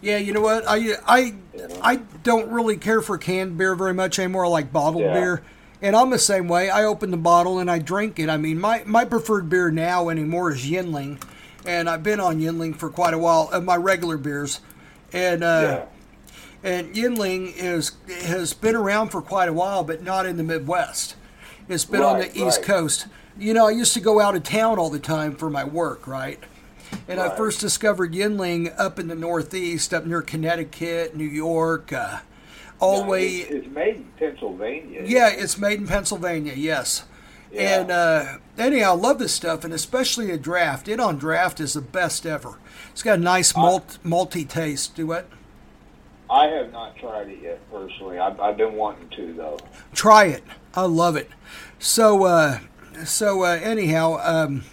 [0.00, 0.64] Yeah, you know what?
[0.66, 1.66] I I Yeah.
[1.80, 4.46] I don't really care for canned beer very much anymore.
[4.46, 5.12] I like bottled Yeah.
[5.12, 5.42] beer,
[5.80, 6.70] and I'm the same way.
[6.70, 8.28] I open the bottle and I drink it.
[8.28, 11.20] I mean, my my preferred beer now anymore is Yuengling,
[11.64, 13.48] and I've been on Yuengling for quite a while.
[13.52, 14.60] Of my regular beers,
[15.12, 15.82] and uh,
[16.64, 17.92] and Yuengling is
[18.24, 21.14] has been around for quite a while, but not in the Midwest.
[21.68, 22.62] It's been on Right, the East.
[22.62, 23.06] Coast.
[23.38, 26.06] You know, I used to go out of town all the time for my work,
[26.06, 26.38] right?
[27.08, 32.18] And I first discovered Yuengling up in the Northeast, up near Connecticut, New York, uh,
[32.78, 33.26] all the Yeah, way.
[33.28, 35.02] It's, it's made in Pennsylvania.
[35.06, 37.04] Yeah, it's made in Pennsylvania, yes.
[37.50, 37.80] Yeah.
[37.80, 40.88] And uh, anyhow, I love this stuff, and especially a draft.
[40.88, 42.58] It on draft is the best ever.
[42.90, 44.94] It's got a nice malt, malty taste.
[44.94, 45.26] Do it.
[46.30, 48.18] I have not tried it yet personally.
[48.18, 49.58] I've, I've been wanting to though.
[49.94, 50.42] Try it.
[50.74, 51.30] I love it.
[51.78, 52.60] So, uh,
[53.04, 54.64] so uh, anyhow, um,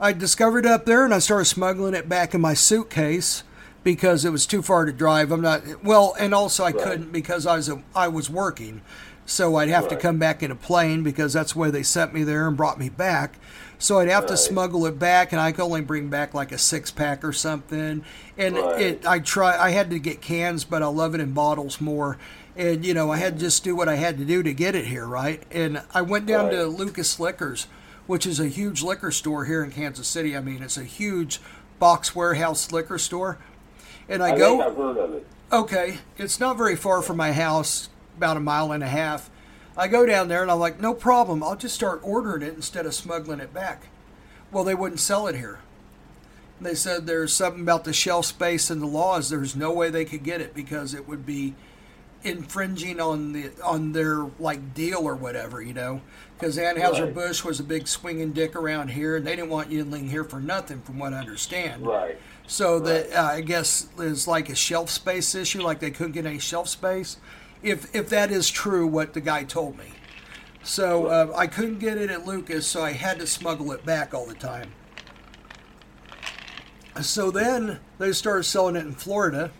[0.00, 3.44] I discovered it up there, and I started smuggling it back in my suitcase
[3.82, 5.30] because it was too far to drive.
[5.30, 6.78] I'm not well, and also I Right.
[6.78, 8.80] couldn't because I was I was working,
[9.26, 12.12] so I'd have to come back in a plane because that's the way they sent
[12.12, 13.38] me there and brought me back.
[13.78, 16.58] So I'd have to smuggle it back, and I could only bring back like a
[16.58, 18.02] six pack or something.
[18.38, 18.78] And Right.
[18.78, 22.16] it, I try, I had to get cans, but I love it in bottles more.
[22.56, 24.74] And you know, I had to just do what I had to do to get
[24.74, 25.42] it here, right?
[25.50, 27.66] And I went down to Lukas Liquors,
[28.06, 30.36] which is a huge liquor store here in Kansas City.
[30.36, 31.40] I mean, it's a huge
[31.78, 33.38] box warehouse liquor store.
[34.08, 35.26] And I, I go, I've heard of it.
[35.50, 39.30] okay, it's not very far from my house, about a mile and a half.
[39.76, 41.42] I go down there and I'm like, no problem.
[41.42, 43.88] I'll just start ordering it instead of smuggling it back.
[44.52, 45.58] Well, they wouldn't sell it here.
[46.60, 49.28] They said there's something about the shelf space and the laws.
[49.28, 51.54] There's no way they could get it because it would be
[52.24, 56.00] infringing on the on their like deal or whatever, you know.
[56.36, 60.10] Because Anheuser Busch was a big swinging dick around here, and they didn't want Yuengling
[60.10, 61.86] here for nothing, from what I understand.
[61.86, 62.18] Right.
[62.46, 66.26] So that uh, I guess is like a shelf space issue, like they couldn't get
[66.26, 67.18] any shelf space.
[67.62, 69.86] If if that is true, what the guy told me.
[70.62, 74.14] So uh, I couldn't get it at Lukas, so I had to smuggle it back
[74.14, 74.72] all the time.
[77.00, 79.50] So then they started selling it in Florida.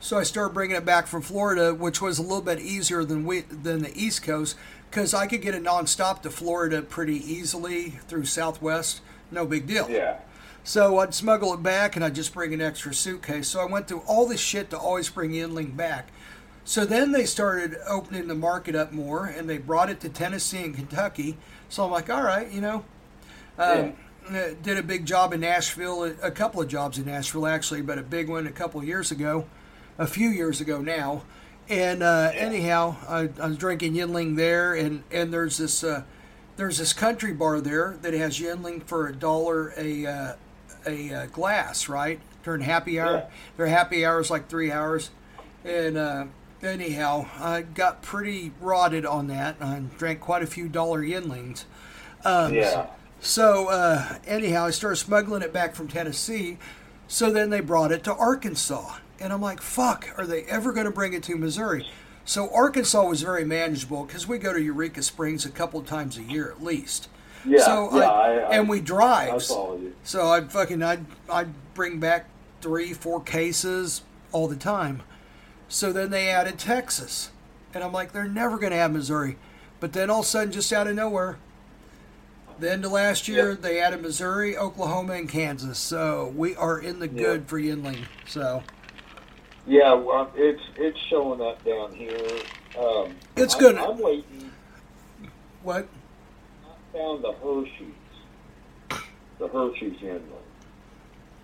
[0.00, 3.24] So I started bringing it back from Florida, which was a little bit easier than
[3.24, 4.56] we than the East Coast,
[4.90, 9.00] because I could get it nonstop to Florida pretty easily through Southwest.
[9.30, 9.90] No big deal.
[9.90, 10.18] Yeah.
[10.64, 13.48] So I'd smuggle it back and I'd just bring an extra suitcase.
[13.48, 16.08] So I went through all this shit to always bring Yuengling back.
[16.64, 20.62] So then they started opening the market up more and they brought it to Tennessee
[20.64, 21.38] and Kentucky.
[21.70, 22.84] So I'm like, all right, you know.
[23.58, 23.94] Um,
[24.28, 27.80] uh, Did a big job in Nashville, a- a couple of jobs in Nashville actually,
[27.80, 29.46] but a big one a couple of years ago,
[29.98, 31.22] a few years ago now.
[31.68, 36.04] And uh, anyhow, I, I was drinking Yuengling there, and, and there's this uh,
[36.56, 40.32] there's this country bar there that has Yuengling for a dollar a uh,
[40.86, 42.20] a uh, glass, right?
[42.42, 43.26] During happy hour, Yeah.
[43.58, 45.10] their happy hour is like three hours,
[45.62, 46.24] and uh,
[46.62, 49.56] anyhow, I got pretty rotted on that.
[49.60, 51.64] I drank quite a few dollar Yuenglings.
[52.24, 52.86] Um, Yeah.
[53.20, 56.56] So uh, anyhow, I started smuggling it back from Tennessee.
[57.08, 60.86] So then they brought it to Arkansas, and I'm like, "Fuck, are they ever going
[60.86, 61.86] to bring it to Missouri?"
[62.24, 66.22] So Arkansas was very manageable because we go to Eureka Springs a couple times a
[66.22, 67.08] year at least.
[67.44, 69.34] Yeah, so yeah, I, I, I, and we drive.
[69.34, 69.78] I.
[70.04, 72.26] So I'd fucking I'd I'd bring back
[72.60, 74.02] three, four cases
[74.32, 75.02] all the time.
[75.68, 77.30] So then they added Texas.
[77.74, 79.36] And I'm like, they're never gonna have Missouri.
[79.80, 81.36] But then all of a sudden, just out of nowhere,
[82.58, 83.60] the end of last year, Yep.
[83.60, 85.78] they added Missouri, Oklahoma, and Kansas.
[85.78, 88.06] So we are in the good for Yuengling.
[88.26, 88.64] So
[89.68, 92.16] Yeah, well, it's it's showing up down here.
[92.78, 94.50] Um, It's gonna- I'm waiting.
[95.62, 95.86] what?
[96.64, 99.02] I found the Hershey's,
[99.38, 100.22] the Hershey's Yuengling.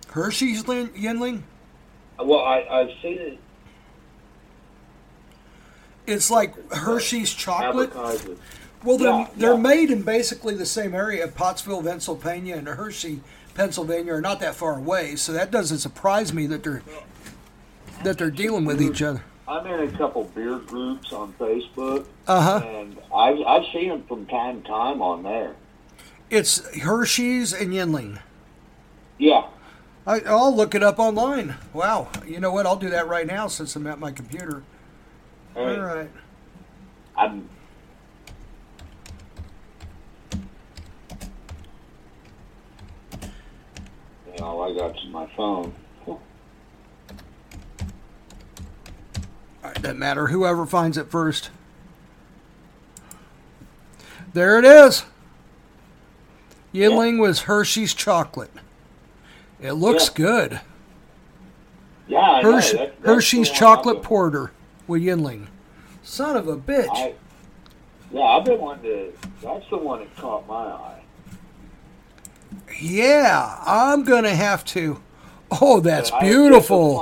[0.09, 1.43] Hershey's Lin- Yuengling?
[2.19, 3.39] Well, I I've seen it
[6.07, 7.93] It's like Hershey's chocolate.
[8.83, 9.59] Well, they're, Yeah, they're yeah.
[9.59, 11.27] made in basically the same area.
[11.27, 13.21] Pottsville, Pennsylvania, and Hershey,
[13.55, 15.15] Pennsylvania are not that far away.
[15.15, 16.83] So that doesn't surprise me that they're
[18.05, 19.23] that they're dealing with each other.
[19.47, 22.65] I'm in a couple beer groups on Facebook, Uh huh.
[22.65, 25.55] and I've I've seen them from time to time on there.
[26.31, 28.19] It's Hershey's and Yuengling.
[29.19, 29.45] Yeah,
[30.07, 31.55] I, I'll look it up online.
[31.73, 32.07] Wow.
[32.27, 32.65] You know what?
[32.65, 34.63] I'll do that right now since I'm at my computer.
[35.55, 36.09] All right.
[37.15, 37.47] I'm.
[44.27, 45.73] You know, I got to my phone.
[46.07, 46.19] All
[49.67, 49.81] right.
[49.81, 50.27] Doesn't matter.
[50.27, 51.49] Whoever finds it first.
[54.33, 55.05] There it is.
[56.73, 58.51] Yuengling was Hershey's chocolate.
[59.61, 60.13] It looks Yeah.
[60.15, 60.61] good.
[62.07, 62.39] Yeah.
[62.43, 64.51] That- that's Hershey's chocolate porter
[64.87, 65.47] with Yuengling.
[66.03, 66.89] Son of a bitch.
[66.93, 67.13] I,
[68.11, 69.13] yeah, I've been wanting to.
[69.41, 70.91] That's the one that caught my eye.
[72.79, 75.01] yeah, I'm gonna have to.
[75.61, 76.97] Oh, that's beautiful.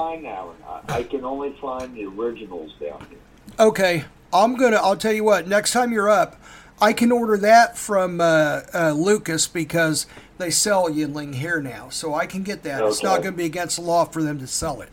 [0.83, 0.99] It's fine now.
[0.99, 3.19] I, can only find the originals down here.
[3.59, 4.77] Okay, I'm gonna.
[4.77, 5.47] I'll tell you what.
[5.47, 6.41] Next time you're up,
[6.81, 10.05] I can order that from uh, uh, Lukas because
[10.37, 12.83] they sell Yuengling here now, so I can get that.
[12.83, 14.89] It's not going to be against the law for them to sell it.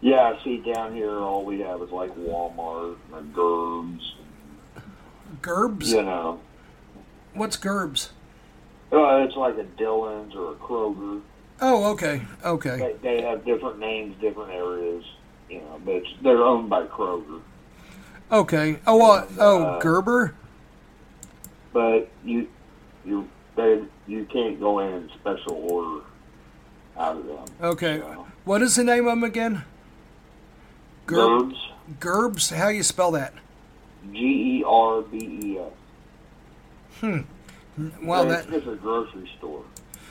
[0.00, 4.12] Yeah, see, down here, all we have is like Walmart and Gerbes.
[5.42, 5.88] Gerbes?
[5.88, 6.40] You know,
[7.34, 8.10] What's Gerbes?
[8.92, 11.20] uh, it's like a Dillon's or a Kroger.
[11.60, 12.96] Oh, okay, okay.
[13.02, 15.04] They, they have different names, different areas.
[15.48, 17.40] You know, but it's, they're owned by Kroger.
[18.30, 18.78] Okay.
[18.86, 20.34] Oh, uh, oh, Uh, Gerber.
[21.72, 22.48] But you,
[23.04, 26.04] you, they, you can't go in and special order
[26.96, 27.44] out of them.
[27.60, 27.98] Okay.
[27.98, 28.26] so.
[28.44, 29.64] What is the name of them again?
[31.08, 31.56] Ger- Gerbes,
[31.98, 32.56] Gerbes.
[32.56, 33.34] How you spell that?
[34.12, 34.18] G
[34.60, 35.72] E R B E S.
[37.00, 37.20] Hmm.
[38.02, 38.52] Well, it's that.
[38.52, 39.64] just a grocery store.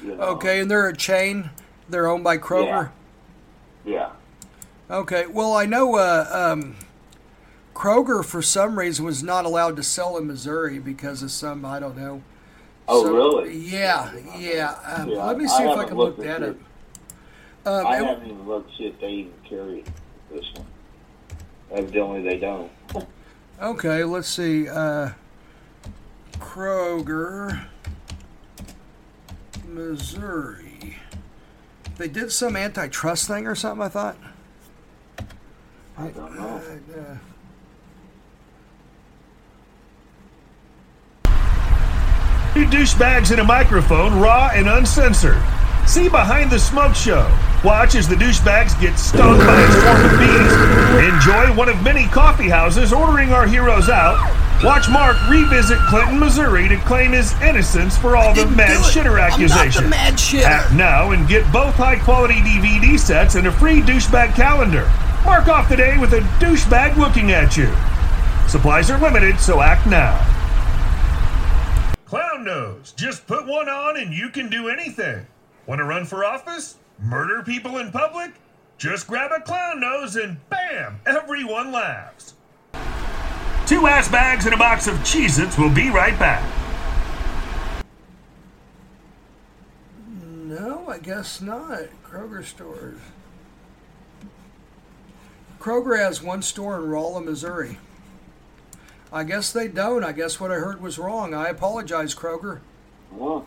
[0.03, 0.23] You know?
[0.23, 1.49] Okay, and they're a chain.
[1.89, 2.91] They're owned by Kroger.
[3.85, 4.11] Yeah.
[4.89, 5.25] Okay.
[5.27, 6.75] Well, I know uh, um,
[7.73, 11.79] Kroger for some reason was not allowed to sell in Missouri because of some I
[11.79, 12.21] don't know.
[12.87, 13.55] Oh, some- really?
[13.57, 14.75] Yeah, yeah.
[14.85, 16.49] Um, Yeah, let me I see if I can look that up.
[16.49, 16.57] it.
[17.65, 19.83] Um, I haven't even looked to see if they even carry
[20.31, 20.65] this one.
[21.71, 22.71] Evidently, they don't.
[23.61, 24.67] okay, let's see.
[24.67, 25.11] Uh,
[26.39, 27.65] Kroger,
[29.73, 30.97] Missouri.
[31.97, 33.85] They did some antitrust thing or something.
[33.85, 34.17] I thought.
[35.97, 36.61] I don't know.
[36.97, 37.17] Uh,
[42.53, 45.41] Two douchebags in a microphone, raw and uncensored.
[45.87, 47.25] See behind the smoke show.
[47.63, 51.13] Watch as the douchebags get stung by a swarm of bees.
[51.13, 54.17] Enjoy one of many coffee houses ordering our heroes out.
[54.61, 59.29] Watch Mark revisit Clinton, Missouri to claim his innocence for all the mad shitter I'm
[59.29, 59.89] not the accusations.
[59.89, 60.43] mad shitter.
[60.43, 64.83] Act now and get both high quality DVD sets and a free douchebag calendar.
[65.23, 67.73] Mark off the day with a douchebag looking at you.
[68.49, 70.17] Supplies are limited, so act now.
[72.05, 72.91] Clown nose.
[72.97, 75.25] Just put one on and you can do anything.
[75.67, 76.75] Want to run for office?
[76.99, 78.31] Murder people in public?
[78.77, 82.33] Just grab a clown nose and bam, everyone laughs.
[83.69, 86.43] Two ass bags and a box of Cheez Its will be right back.
[90.23, 91.81] No, I guess not.
[92.03, 92.97] Kroger stores.
[95.59, 97.77] Kroger has one store in Rolla, Missouri.
[99.13, 100.03] I guess they don't.
[100.03, 101.35] I guess what I heard was wrong.
[101.35, 102.61] I apologize, Kroger.
[103.11, 103.45] Well,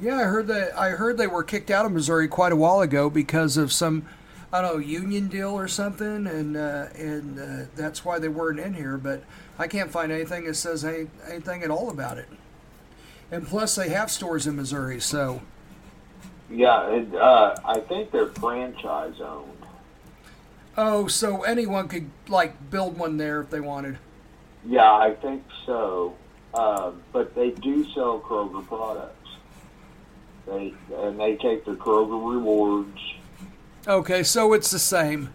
[0.00, 0.76] Yeah, I heard that.
[0.76, 4.04] I heard they were kicked out of Missouri quite a while ago because of some,
[4.56, 8.58] I don't know, union deal or something, and uh, and uh, that's why they weren't
[8.58, 8.96] in here.
[8.96, 9.22] But
[9.58, 12.26] I can't find anything that says any, anything at all about it.
[13.30, 15.42] And plus, they have stores in Missouri, so
[16.50, 19.50] yeah, and, uh, I think they're franchise owned.
[20.78, 23.98] Oh, so anyone could like build one there if they wanted.
[24.64, 26.14] Yeah, I think so.
[26.54, 29.28] Uh, but they do sell Kroger products.
[30.46, 33.15] They and they take the Kroger rewards.
[33.88, 35.32] Okay, so it's the same.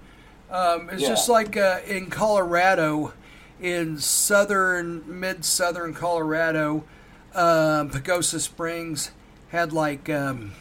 [0.50, 1.10] Um, it's Yeah.
[1.10, 3.14] just like uh, in Colorado,
[3.62, 6.84] in southern, mid southern Colorado,
[7.34, 9.12] um, Pagosa Springs
[9.50, 10.52] had like, um,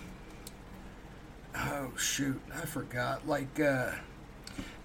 [1.57, 3.27] oh shoot, I forgot.
[3.27, 3.91] Like, uh,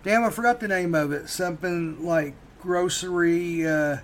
[0.03, 1.30] damn, I forgot the name of it.
[1.30, 3.97] Something like grocery, uh,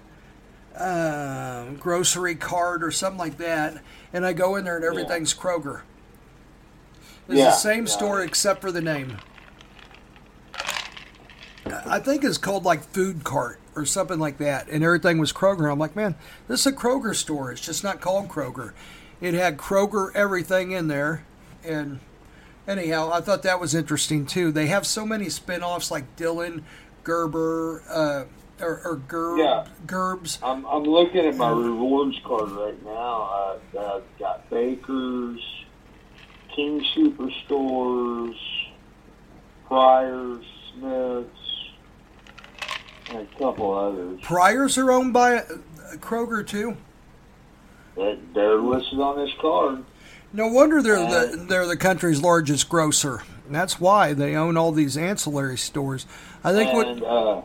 [0.75, 3.81] um grocery cart or something like that.
[4.13, 5.81] And I go in there and everything's Kroger.
[7.31, 7.91] It's Yeah, the same yeah.
[7.91, 9.17] store except for the name.
[11.85, 15.71] I think it's called like Food Cart or something like that, and everything was Kroger.
[15.71, 16.15] I'm like, man,
[16.47, 17.51] this is a Kroger store.
[17.51, 18.73] It's just not called Kroger.
[19.21, 21.23] It had Kroger everything in there,
[21.63, 21.99] and
[22.67, 24.51] anyhow, I thought that was interesting too.
[24.51, 26.63] They have so many spin-offs like Dylan,
[27.03, 29.65] Gerber, uh, or, or Gerb, Yeah.
[29.85, 30.39] Gerbes.
[30.43, 33.57] I'm I'm looking at my rewards card right now.
[33.75, 35.41] Uh, I've got Baker's,
[36.55, 38.35] King Superstores,
[39.67, 41.69] Pryor's, Smith's,
[43.09, 44.19] and a couple others.
[44.21, 45.43] Priors are owned by uh,
[45.95, 46.77] Kroger too.
[47.95, 49.83] That they're listed on this card.
[50.33, 53.21] No wonder they're the they're the country's largest grocer.
[53.45, 56.05] And that's why they own all these ancillary stores.
[56.41, 57.41] I think what uh,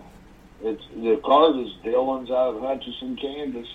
[0.62, 3.66] it's the card is Dillon's out of Hutchinson, Kansas.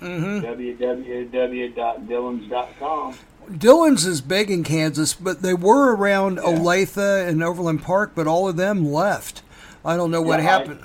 [0.00, 0.42] Mhm.
[0.42, 3.14] www.dillons.com.
[3.56, 8.48] Dillon's is big in Kansas, but they were around Olathe and Overland Park, but all
[8.48, 9.42] of them left.
[9.84, 10.80] I don't know what Yeah, I- happened.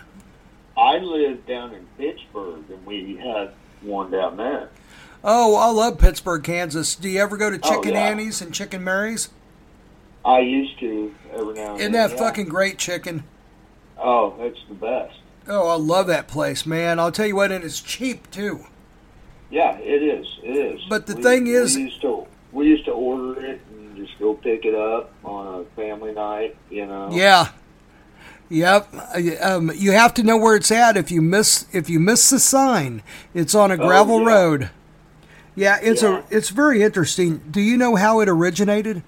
[0.78, 3.52] I lived down in Pittsburg, and we had
[3.82, 4.70] one down there.
[5.24, 6.96] Oh, I love Pittsburg, Kansas.
[6.96, 8.02] Do you ever go to Oh, Chicken yeah.
[8.08, 9.30] Annie's and Chicken Mary's?
[10.24, 11.76] I used to every now and then.
[11.80, 11.92] Isn't then.
[11.94, 12.18] that yeah.
[12.18, 13.24] fucking great chicken?
[13.98, 15.16] Oh, it's the best.
[15.48, 17.00] Oh, I love that place, man.
[17.00, 18.66] I'll tell you what, and it's cheap too.
[19.50, 20.28] Yeah, it is.
[20.44, 20.82] It is.
[20.90, 24.18] But the We- thing is- we used to we used to order it and just
[24.18, 26.56] go pick it up on a family night.
[26.70, 27.10] You know.
[27.12, 27.50] Yeah.
[28.50, 28.88] Yep.
[29.42, 30.96] Um, you have to know where it's at.
[30.98, 33.02] If you miss if you miss the sign,
[33.34, 34.34] it's on a gravel Oh, yeah.
[34.36, 34.70] road.
[35.56, 36.20] Yeah, it's Yeah.
[36.30, 37.42] a it's very interesting.
[37.50, 39.04] Do you know how it originated?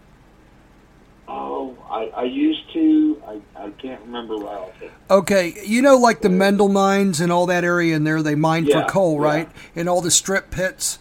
[1.27, 3.21] Oh, I, I used to.
[3.27, 4.76] I, I can't remember right off the
[5.09, 8.65] Okay, you know like the Mendel mines and all that area in there they mine
[8.65, 9.25] Yeah, for coal, yeah.
[9.25, 9.49] right?
[9.75, 10.99] And all the strip pits.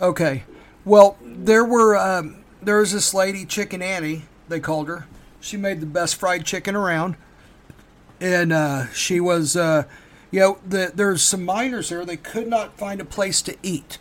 [0.00, 0.44] Okay.
[0.84, 5.06] Well, there were um, there was this lady, Chicken Annie, they called her.
[5.40, 7.16] She made the best fried chicken around.
[8.20, 9.84] And uh, she was uh,
[10.30, 13.98] you know, the, there's some miners there they could not find a place to eat.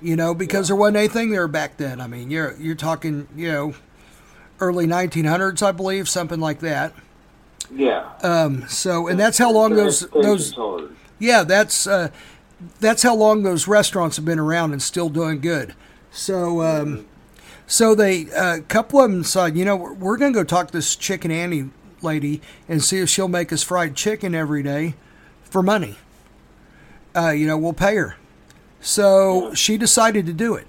[0.00, 2.00] You know, because there wasn't anything there back then.
[2.00, 3.74] I mean, you're you're talking, you know,
[4.60, 6.94] early 1900s, I believe, something like that.
[7.72, 8.10] Yeah.
[8.22, 10.54] Um, so, and that's how long those those
[11.18, 12.10] yeah, that's uh,
[12.80, 15.74] that's how long those restaurants have been around and still doing good.
[16.10, 17.06] So, um,
[17.66, 20.68] so they a couple of them said, you know, we're, we're going to go talk
[20.68, 21.70] to this Chicken Annie
[22.02, 24.94] lady and see if she'll make us fried chicken every day
[25.42, 25.96] for money.
[27.14, 28.16] Uh, you know, we'll pay her.
[28.80, 30.68] So she decided to do it.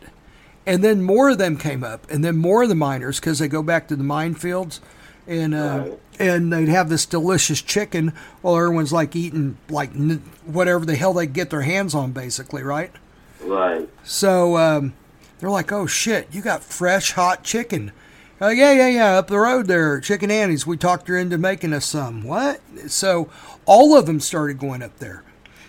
[0.65, 3.47] And then more of them came up, and then more of the miners, because they
[3.47, 4.79] go back to the minefields,
[5.25, 5.99] and uh, Right.
[6.27, 11.13] And they'd have this delicious chicken, while everyone's like eating like n- whatever the hell
[11.13, 12.91] they get their hands on, basically, right?
[13.41, 13.89] Right.
[14.03, 14.93] So um,
[15.39, 17.91] they're like, "Oh shit, you got fresh hot chicken."
[18.41, 20.65] Uh, yeah, yeah, yeah, up the road there, Chicken Annie's.
[20.65, 22.23] We talked her into making us some.
[22.23, 22.59] What?
[22.87, 23.29] So
[23.65, 25.23] all of them started going up there,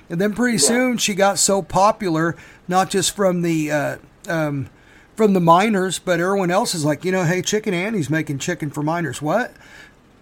[0.08, 2.34] and then pretty soon she got so popular,
[2.68, 3.96] not just from the uh,
[4.26, 4.70] um,
[5.14, 8.70] from the miners, but everyone else is like, you know, hey, Chicken Annie's making chicken
[8.70, 9.20] for miners.
[9.20, 9.52] What?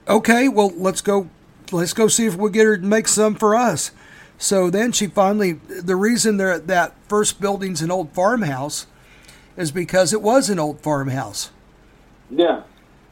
[0.09, 1.29] Okay, well, let's go.
[1.73, 3.93] Let's go see if we get her to make some for us.
[4.39, 5.53] So then she finally.
[5.53, 8.87] The reason there that first building's an old farmhouse
[9.57, 11.51] is because it was an old farmhouse.
[12.31, 12.63] Yeah.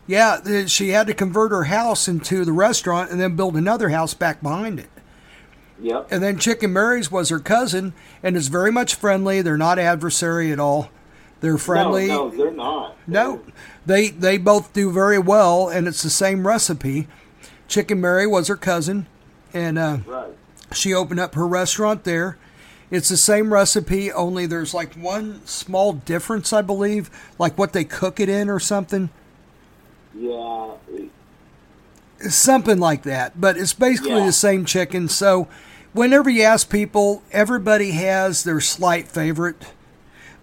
[0.07, 4.15] Yeah, she had to convert her house into the restaurant and then build another house
[4.15, 4.89] back behind it.
[5.81, 6.09] Yep.
[6.11, 9.43] And then Chicken Mary's was her cousin and is very much friendly.
[9.43, 10.91] They're not adversary at all.
[11.41, 12.09] They're friendly.
[12.09, 12.97] No, no, they're not.
[13.07, 13.43] No,
[13.89, 17.09] they they both do very well, and it's the same recipe.
[17.67, 19.07] Chicken Mary was her cousin,
[19.53, 20.29] and uh, Right.
[20.73, 22.37] she opened up her restaurant there.
[22.91, 27.85] It's the same recipe, only there's like one small difference, I believe, like what they
[27.85, 29.11] cook it in or something,
[30.15, 30.69] Yeah.
[32.29, 33.41] something like that.
[33.41, 34.27] But it's basically Yeah.
[34.27, 35.09] the same chicken.
[35.09, 35.49] So,
[35.93, 39.63] whenever you ask people, everybody has their slight favorite.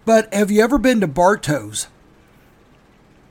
[0.06, 1.88] But have you ever been to Barto's?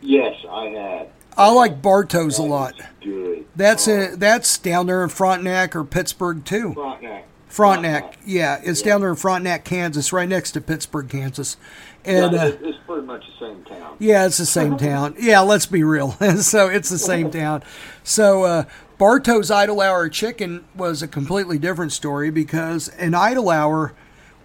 [0.04, 1.10] Yes, I had.
[1.36, 2.74] I like Barto's a lot.
[3.02, 3.46] Good.
[3.56, 6.74] That's a, that's down there in Frontenac or Pittsburg too.
[6.74, 7.26] Frontenac.
[7.48, 11.56] Frontenac, yeah, it's down there in Frontenac, Kansas, right next to Pittsburg, Kansas.
[12.04, 13.96] And yeah, uh, it's pretty much the same town.
[14.00, 15.14] yeah, it's the same town.
[15.20, 16.12] Yeah, let's be real.
[16.38, 17.62] so it's the same town.
[18.02, 18.64] So uh,
[18.98, 23.94] Barto's Idle Hour Chicken was a completely different story because an idle hour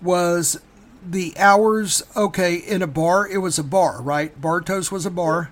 [0.04, 0.62] was
[1.08, 2.04] the hours.
[2.16, 4.40] Okay, in a bar, it was a bar, right?
[4.40, 5.52] Barto's was a bar,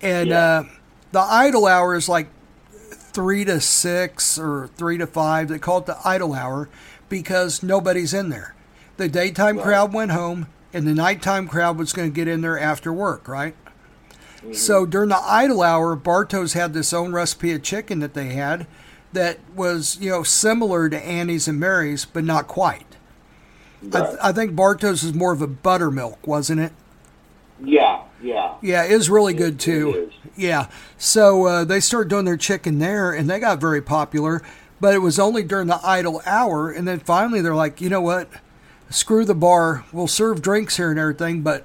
[0.00, 0.38] and Yeah.
[0.38, 0.64] uh,
[1.12, 2.28] the idle hour is like
[2.90, 5.48] three to six or three to five.
[5.48, 6.68] They call it the idle hour
[7.08, 8.54] because nobody's in there.
[8.96, 12.58] The daytime crowd went home, and the nighttime crowd was going to get in there
[12.58, 13.54] after work, right?
[14.52, 18.66] So during the idle hour, Bartos had this own recipe of chicken that they had
[19.12, 22.85] that was, you know, similar to Annie's and Mary's, but not quite.
[23.92, 26.72] I, th- I think Bartos is more of a buttermilk, wasn't it?
[27.62, 28.54] yeah, yeah.
[28.62, 30.08] Yeah, it was really It- good too.
[30.10, 30.12] is.
[30.36, 30.68] Yeah.
[30.98, 34.42] So uh, they started doing their chicken there, and they got very popular.
[34.80, 38.02] But it was only during the idle hour, and then finally they're like, you know
[38.02, 38.28] what?
[38.90, 39.84] Screw the bar.
[39.92, 41.64] We'll serve drinks here and everything, but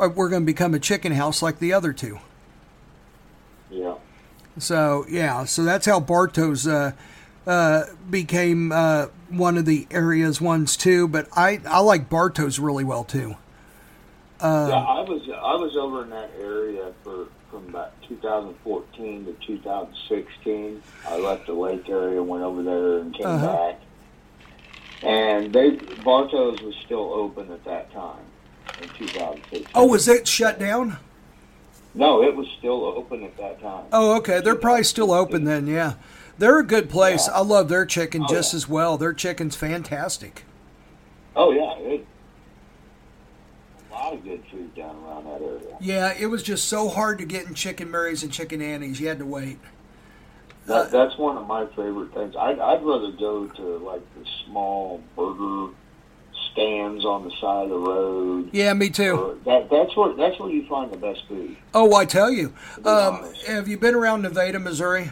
[0.00, 2.18] uh, we're going to become a chicken house like the other two.
[3.70, 3.94] Yeah.
[4.58, 6.92] So yeah, so that's how Bartos uh,
[7.46, 11.08] uh, became uh, one of the areas ones too.
[11.08, 13.36] But I I like Bartos really well too.
[14.40, 19.32] Uh, yeah, I was I was over in that area for from about 2014 to
[19.46, 20.82] 2016.
[21.06, 23.46] I left the lake area, went over there, and came Uh-huh.
[23.46, 23.80] back.
[25.02, 28.24] And they Bartos was still open at that time
[28.82, 29.66] in 2016.
[29.74, 30.98] Oh, was it shut down?
[31.94, 33.84] No, it was still open at that time.
[33.92, 34.40] Oh, okay.
[34.40, 35.66] They're probably still open then.
[35.66, 35.94] Yeah,
[36.38, 37.26] they're a good place.
[37.28, 37.34] Yeah.
[37.34, 38.56] I love their chicken Oh, just yeah.
[38.56, 38.96] as well.
[38.98, 40.44] Their chicken's fantastic.
[41.34, 42.06] Oh yeah, it,
[43.90, 45.76] a lot of good food down around that area.
[45.80, 49.00] Yeah, it was just so hard to get in Chicken Mary's and Chicken Annie's.
[49.00, 49.58] You had to wait.
[50.66, 52.34] That, that's one of my favorite things.
[52.36, 55.72] I'd, I'd rather go to like the small burger
[56.52, 58.48] stands on the side of the road.
[58.52, 59.40] Yeah, me too.
[59.44, 61.56] That that's where that's where you find the best food.
[61.74, 62.52] Oh, I tell you.
[62.78, 63.46] Um, honest.
[63.46, 65.10] have you been around Nevada, Missouri?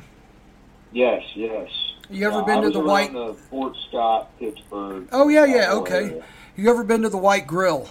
[0.94, 1.68] Yes, yes.
[2.08, 5.08] You ever Yeah, been to the White- The Fort Scott, Pittsburg.
[5.12, 5.72] Oh yeah, yeah.
[5.72, 6.04] Okay.
[6.04, 6.24] area.
[6.56, 7.88] You ever been to the White Grill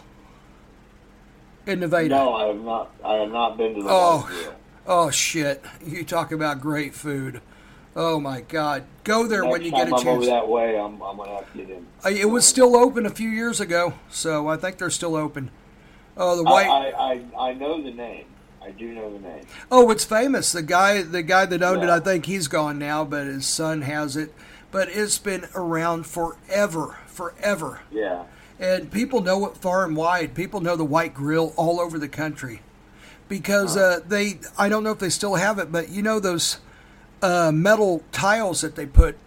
[1.66, 2.08] in Nevada?
[2.10, 2.92] No, I have not.
[3.04, 4.18] I have not been to the Oh.
[4.20, 4.54] White Grill.
[4.86, 5.64] Oh shit!
[5.86, 7.42] You talk about great food.
[7.96, 8.84] Oh my God!
[9.04, 10.26] Go there when Next you get a time I'm over chance.
[10.28, 11.86] that way, I'm, I'm gonna have to get in.
[12.06, 15.52] Uh, It was still open a few years ago, so I think they're still open.
[16.18, 16.68] Oh, the white.
[16.68, 18.26] I, I, I know the name.
[18.64, 19.46] I do know the name.
[19.72, 20.52] Oh, it's famous.
[20.52, 23.82] The guy, the guy that owned it, I think he's gone now, but his son
[23.82, 24.34] has it.
[24.72, 27.82] But it's been around forever, forever.
[27.92, 28.24] Yeah.
[28.60, 30.34] And people know it far and wide.
[30.34, 32.62] People know the White Grill all over the country
[33.28, 34.40] because uh, they.
[34.58, 36.60] I don't know if they still have it, but you know those
[37.22, 39.18] uh, metal tiles that they put,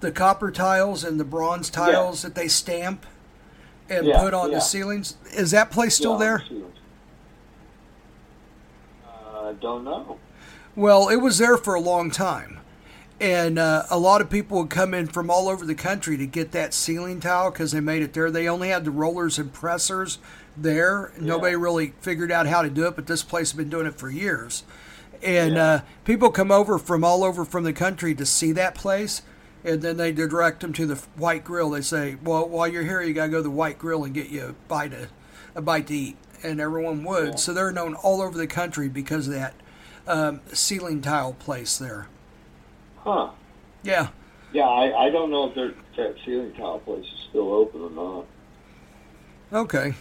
[0.00, 3.04] the copper tiles and the bronze tiles that they stamp
[3.88, 4.56] and Yeah, put on yeah.
[4.56, 5.16] the ceilings.
[5.32, 6.44] Is that place still Yeah, there?
[9.50, 10.18] I don't know.
[10.76, 12.58] Well, it was there for a long time.
[13.20, 16.24] And uh, a lot of people would come in from all over the country to
[16.24, 18.30] get that ceiling tile because they made it there.
[18.30, 20.18] They only had the rollers and pressers
[20.56, 21.12] there.
[21.18, 23.96] Nobody really figured out how to do it, but this place has been doing it
[23.96, 24.62] for years.
[25.22, 25.64] And Yeah.
[25.64, 29.20] uh, people come over from all over from the country to see that place.
[29.64, 31.70] And then they direct them to the White Grill.
[31.70, 34.30] They say, "Well, while you're here, you gotta go to the White Grill and get
[34.30, 35.08] you a bite of,
[35.54, 37.38] a bite to eat." And everyone would.
[37.38, 39.54] So they're known all over the country because of that
[40.06, 42.08] um, ceiling tile place there.
[42.98, 43.30] Huh.
[43.82, 44.08] Yeah.
[44.52, 47.90] Yeah, I, I don't know if their that ceiling tile place is still open or
[47.90, 48.26] not.
[49.52, 49.94] Okay.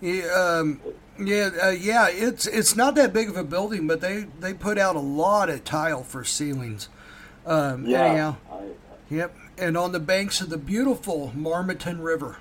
[0.00, 0.24] Yeah.
[0.32, 0.80] Um,
[1.18, 1.50] yeah.
[1.62, 2.08] Uh, yeah.
[2.10, 5.48] It's it's not that big of a building, but they they put out a lot
[5.48, 6.88] of tile for ceilings.
[7.46, 8.04] Um, Yeah.
[8.04, 8.36] Anyhow.
[8.50, 8.62] I,
[9.08, 9.36] Yep.
[9.58, 12.38] And on the banks of the beautiful Marmaton River.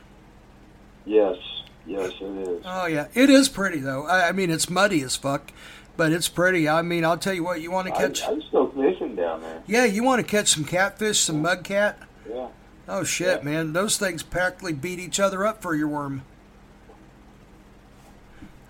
[1.06, 1.38] yes.
[1.86, 2.62] Yes, it is.
[2.66, 4.06] Oh yeah, it is pretty though.
[4.08, 5.52] I, I mean, it's muddy as fuck,
[5.98, 6.68] but it's pretty.
[6.68, 7.62] I mean, I'll tell you what.
[7.62, 8.24] You want to catch?
[8.24, 9.62] I just go fishing down there.
[9.68, 11.96] yeah, you want to catch some catfish, some mudcat.
[12.30, 12.48] Yeah.
[12.88, 13.44] Oh shit, Yeah.
[13.44, 13.74] man!
[13.74, 16.24] Those things practically beat each other up for your worm.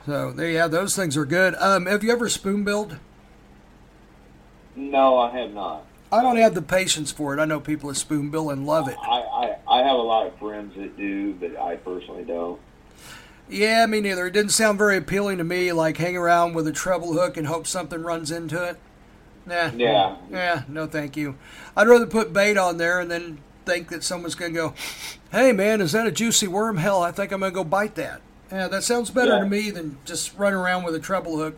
[0.06, 1.56] So there, yeah, those things are good.
[1.56, 2.98] Um, have you ever spoon billed?
[4.76, 5.86] No, I have not.
[6.12, 7.40] I don't have the patience for it.
[7.42, 8.96] I know people that spoon bill and love it.
[9.02, 12.60] I, I, I have a lot of friends that do, but I personally don't.
[13.50, 14.28] Yeah, me neither.
[14.28, 15.72] It didn't sound very appealing to me.
[15.72, 18.78] Like hang around with a treble hook and hope something runs into it.
[19.46, 19.72] Nah.
[19.76, 20.16] Yeah.
[20.32, 20.64] Yeah.
[20.68, 21.36] No, thank you.
[21.78, 24.74] I'd rather put bait on there and then think that someone's gonna go,
[25.32, 26.78] "Hey, man, is that a juicy worm?
[26.78, 28.22] Hell, I think I'm gonna go bite that."
[28.52, 29.40] Yeah, that sounds better Yeah.
[29.40, 31.58] to me than just run around with a treble hook.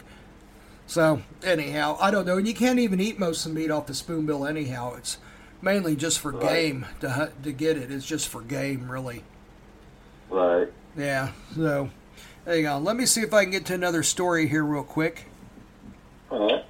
[0.87, 2.37] So anyhow, I don't know.
[2.37, 4.95] And you can't even eat most of the meat off the spoonbill anyhow.
[4.97, 5.17] It's
[5.61, 6.47] mainly just for Right.
[6.49, 7.91] game to to get it.
[7.91, 9.23] It's just for game, really.
[10.29, 10.67] Right.
[10.97, 11.31] Yeah.
[11.55, 11.89] So,
[12.45, 12.83] hang on.
[12.83, 15.25] Let me see if I can get to another story here real quick.
[16.29, 16.65] All right.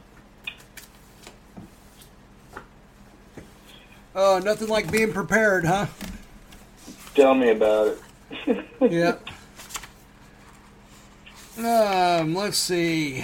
[4.13, 5.85] Oh, nothing like being prepared, huh?
[7.15, 7.97] Tell me about
[8.45, 8.65] it.
[8.81, 9.17] Yeah.
[11.57, 13.23] Um, let's see.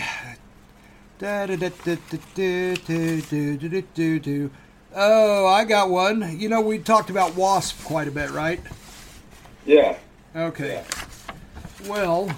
[4.95, 6.39] Oh, I got one.
[6.39, 8.59] You know, we talked about wasp quite a bit, right?
[9.65, 9.97] Yeah.
[10.36, 10.84] Okay.
[11.88, 12.36] Well,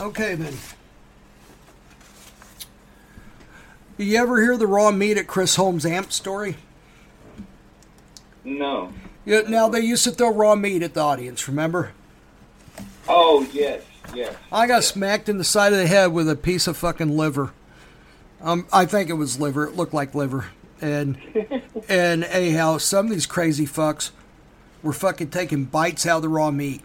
[0.00, 0.54] okay then.
[3.96, 6.56] You ever hear the raw meat at Chris Holmes amp story?
[8.44, 8.92] No.
[9.24, 11.92] Yeah, now they used to throw raw meat at the audience, remember?
[13.08, 13.82] Oh yes,
[14.14, 14.34] yes.
[14.50, 17.52] I got smacked in the side of the head with a piece of fucking liver.
[18.40, 19.66] Um, I think it was liver.
[19.66, 20.46] It looked like liver.
[20.80, 21.18] And
[21.88, 24.10] and anyhow, some of these crazy fucks
[24.82, 26.82] were fucking taking bites out of the raw meat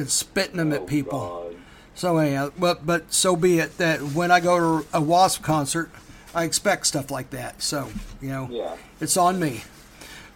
[0.00, 1.18] and spitting them at Oh, people.
[1.18, 1.56] God.
[1.94, 3.76] So anyhow, but but so be it.
[3.78, 5.90] That when I go to a Wasp concert,
[6.34, 7.62] I expect stuff like that.
[7.62, 7.88] So
[8.20, 8.76] you know, Yeah.
[9.00, 9.64] it's on me.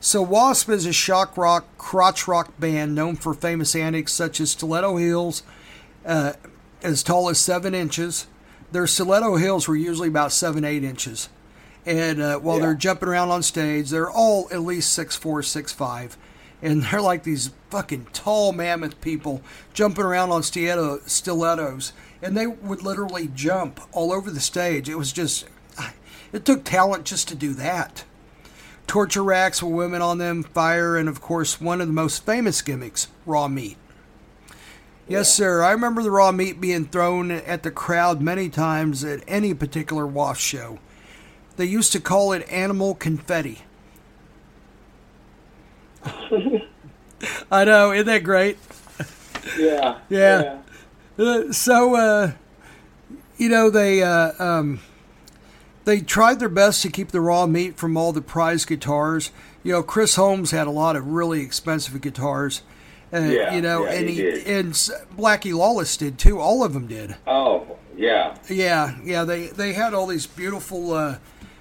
[0.00, 4.50] So Wasp is a shock rock, crotch rock band known for famous antics such as
[4.50, 5.42] stiletto heels,
[6.04, 6.34] uh,
[6.82, 8.26] as tall as seven inches.
[8.70, 11.28] Their stiletto heels were usually about seven, eight inches.
[11.86, 12.62] And uh, while Yeah.
[12.66, 16.18] they're jumping around on stage, they're all at least six four, six five,
[16.64, 19.42] and they're like these fucking tall mammoth people
[19.74, 21.92] jumping around on stiletto, stilettos,
[22.22, 24.88] and they would literally jump all over the stage.
[24.88, 25.46] It was just,
[26.32, 28.04] it took talent just to do that.
[28.86, 32.62] Torture racks with women on them, fire, and of course, one of the most famous
[32.62, 33.76] gimmicks raw meat.
[35.06, 35.62] Yes, sir.
[35.62, 40.06] I remember the raw meat being thrown at the crowd many times at any particular
[40.06, 40.78] Wasp show.
[41.56, 43.64] They used to call it animal confetti.
[47.50, 48.58] I know, isn't that great?
[49.58, 49.98] Yeah.
[50.08, 50.58] Yeah.
[51.18, 52.32] Uh, so, uh,
[53.36, 54.80] you know, they uh, um,
[55.84, 59.30] they tried their best to keep the raw meat from all the prize guitars.
[59.62, 62.62] You know, Chris Holmes had a lot of really expensive guitars.
[63.12, 66.40] Uh, Yeah, you know, yeah, and he he, and Blackie Lawless did too.
[66.40, 67.16] All of them did.
[67.26, 68.34] Oh, yeah.
[68.48, 69.24] Yeah, yeah.
[69.24, 71.18] They they had all these beautiful, uh,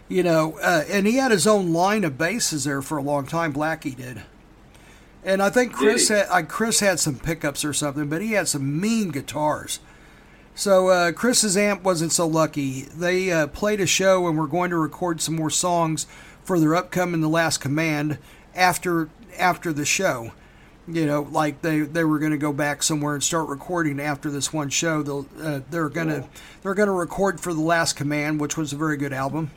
[0.08, 3.28] you know, uh, and he had his own line of basses there for a long
[3.28, 3.54] time.
[3.54, 4.24] Blackie did,
[5.26, 8.48] and I think Chris had uh, Chris had some pickups or something, but he had
[8.48, 9.80] some mean guitars.
[10.56, 12.82] So uh, Chris's amp wasn't so lucky.
[12.82, 16.06] They uh, played a show and were going to record some more songs
[16.44, 18.20] for their upcoming The Last Command
[18.54, 20.32] after after the show.
[20.86, 24.30] You know, like they, they were going to go back somewhere and start recording after
[24.30, 25.02] this one show.
[25.02, 26.28] They'll uh, they're gonna
[26.62, 29.52] they're gonna record for The Last Command, which was a very good album.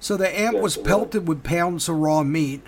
[0.00, 0.76] So the amp was.
[0.76, 2.62] pelted with pounds of raw meat.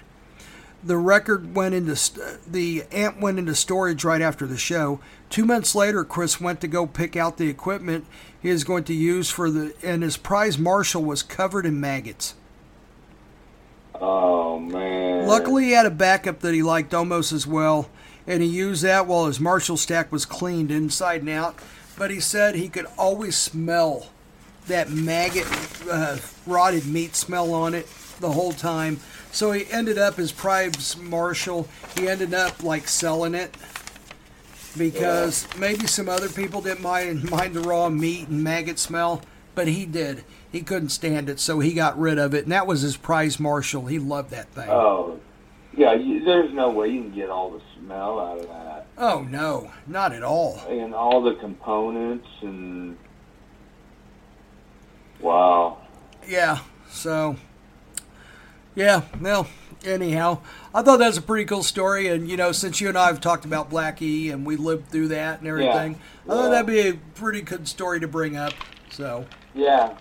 [0.83, 5.01] The record went into st- the amp went into storage right after the show.
[5.28, 8.07] Two months later, Chris went to go pick out the equipment
[8.41, 12.35] he is going to use for the, and his prize Marshall was covered in maggots.
[13.95, 15.26] Oh man.
[15.26, 17.91] Luckily, he had a backup that he liked almost as well,
[18.26, 21.59] and he used that while his Marshall stack was cleaned inside and out.
[21.99, 24.07] But he said he could always smell
[24.68, 25.47] that maggot,
[25.91, 26.16] uh,
[26.47, 27.87] rotted meat smell on it
[28.20, 29.01] the whole time.
[29.33, 31.68] So he ended up his prize Marshall.
[31.97, 33.55] He ended up like selling it
[34.76, 39.22] because maybe some other people didn't mind mind the raw meat and maggot smell,
[39.55, 40.24] but he did.
[40.51, 43.39] He couldn't stand it, so he got rid of it, and that was his prize
[43.39, 43.87] Marshall.
[43.87, 44.68] He loved that thing.
[44.68, 45.20] Oh,
[45.76, 45.93] yeah.
[45.93, 49.70] You, there's no way you can get all the smell out of that, Oh no,
[49.87, 50.61] not at all.
[50.68, 52.99] and all the components, and
[55.20, 55.78] wow.
[56.26, 56.59] Yeah,
[56.91, 57.37] so
[58.74, 59.46] yeah, well,
[59.84, 60.40] anyhow,
[60.74, 63.06] I thought that was a pretty cool story, and you know, since you and I
[63.06, 66.48] have talked about Blackie and we lived through that and everything, I thought Yeah.
[66.50, 68.52] that'd be a pretty good story to bring up.
[68.90, 69.94] So Yeah.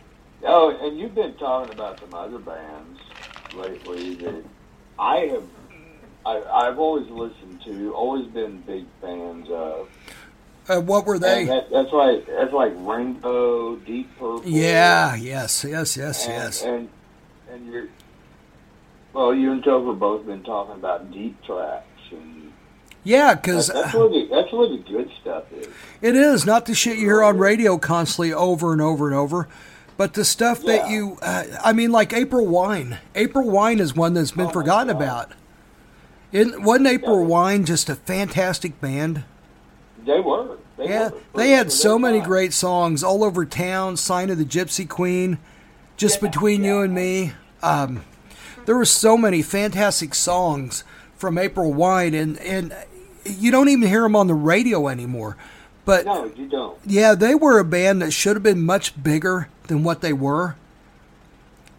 [0.45, 2.99] Oh, and you've been talking about some other bands
[3.55, 4.43] lately that
[4.97, 5.43] I have.
[6.25, 9.87] I, I've always listened to, always been big fans of.
[10.69, 11.45] uh, what were they?
[11.45, 14.43] that, that's like that's like Rainbow, Deep Purple.
[14.45, 16.63] Yeah, yes, yes, yes, and, yes.
[16.63, 16.89] And
[17.51, 17.87] and you're
[19.19, 22.53] well, you and Topher both been talking about deep tracks, and
[23.03, 25.67] Yeah, because that's where the that's where the good stuff is.
[26.01, 29.47] It is not the shit you hear on radio constantly over and over and over,
[29.97, 32.97] but the stuff that you, uh, I mean, like April Wine.
[33.15, 35.31] April Wine is one that's been Oh, forgotten about.
[36.31, 37.25] It, wasn't April Yeah.
[37.27, 39.23] Wine just a fantastic band?
[40.05, 40.57] They were.
[40.77, 41.17] They Yeah, were.
[41.35, 42.27] they had so many time.
[42.29, 43.97] great songs all over town.
[43.97, 45.39] Sign of the Gypsy Queen.
[45.97, 48.03] just between you and me, um,
[48.69, 50.83] there were so many fantastic songs
[51.17, 52.71] from April Wine, and and
[53.25, 55.37] you don't even hear them on the radio anymore.
[55.85, 56.77] But No, you don't.
[56.85, 60.55] yeah, they were a band that should have been much bigger than what they were.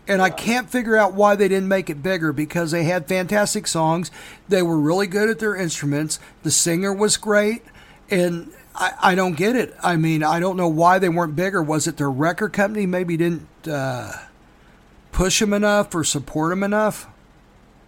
[0.08, 3.68] And I can't figure out why they didn't make it bigger because they had fantastic
[3.68, 4.10] songs.
[4.48, 6.18] They were really good at their instruments.
[6.42, 7.62] The singer was great.
[8.10, 9.76] And I, I don't get it.
[9.80, 11.62] I mean, I don't know why they weren't bigger.
[11.62, 14.10] Was it their record company maybe didn't uh,
[15.12, 17.08] push them enough or support them enough?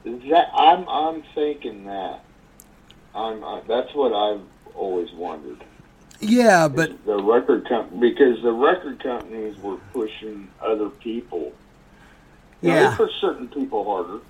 [0.05, 2.25] That I'm I'm thinking that.
[3.15, 4.43] I'm I, that's what I've
[4.75, 5.65] always wondered.
[6.21, 11.53] Yeah, but the record company because the record companies were pushing other people.
[12.61, 12.91] You know, Yeah.
[12.91, 14.21] they push certain people harder.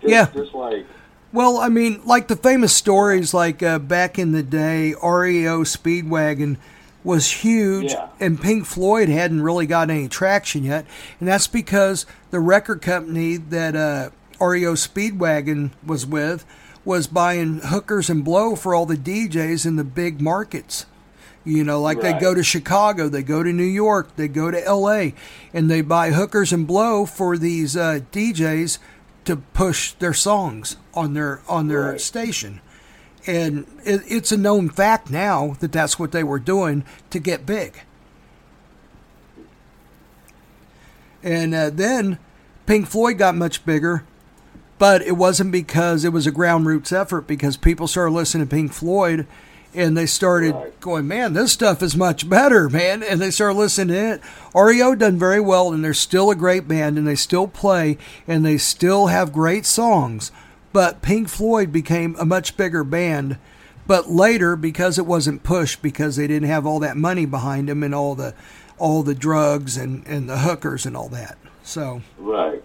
[0.00, 0.26] Just, Yeah.
[0.34, 0.86] just like
[1.32, 6.56] Well, I mean, like the famous stories, like uh, back in the day, REO Speedwagon
[7.04, 8.08] was huge, Yeah.
[8.20, 10.84] and Pink Floyd hadn't really got any traction yet,
[11.20, 14.10] and that's because the record company that uh,
[14.44, 16.44] REO Speedwagon was with
[16.84, 20.86] was buying hookers and blow for all the DJs in the big markets.
[21.44, 24.58] You know, like they go to Chicago, they go to New York, they go to
[24.70, 25.12] LA,
[25.54, 28.78] and they buy hookers and blow for these uh, DJs
[29.24, 32.00] to push their songs on their on their Right.
[32.00, 32.60] station.
[33.28, 37.44] And it, it's a known fact now that that's what they were doing to get
[37.44, 37.82] big.
[41.22, 42.18] And uh, then
[42.64, 44.04] Pink Floyd got much bigger,
[44.78, 48.50] but it wasn't because it was a ground roots effort because people started listening to
[48.54, 49.26] Pink Floyd
[49.74, 50.80] and they started Right.
[50.80, 53.02] going, man, this stuff is much better, man.
[53.02, 54.22] And they started listening to it.
[54.54, 58.42] REO done very well and they're still a great band and they still play and
[58.42, 60.32] they still have great songs.
[60.72, 63.38] But Pink Floyd became a much bigger band.
[63.86, 67.82] But later, because it wasn't pushed, because they didn't have all that money behind them
[67.82, 68.34] and all the
[68.78, 71.36] all the drugs and, and the hookers and all that.
[71.62, 72.62] So right.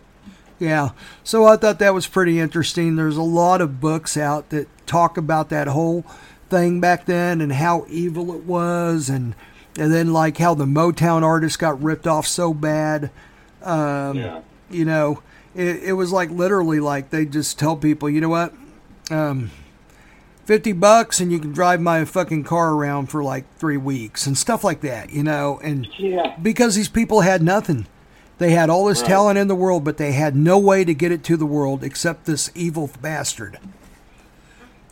[0.60, 0.90] yeah.
[1.24, 2.96] So I thought that was pretty interesting.
[2.96, 6.06] There's a lot of books out that talk about that whole
[6.50, 9.34] thing back then and how evil it was and
[9.78, 13.10] and then like how the Motown artists got ripped off so bad.
[13.64, 14.42] Um, yeah.
[14.70, 15.24] You know,
[15.56, 18.54] it, it was like literally like they just tell people, you know what?
[19.12, 19.52] Um,
[20.46, 24.38] 50 bucks and you can drive my fucking car around for like 3 weeks and
[24.38, 26.34] stuff like that, you know, and Yeah.
[26.42, 27.86] because these people had nothing.
[28.40, 29.08] They had all this Right.
[29.10, 31.84] talent in the world, but they had no way to get it to the world
[31.84, 33.58] except this evil bastard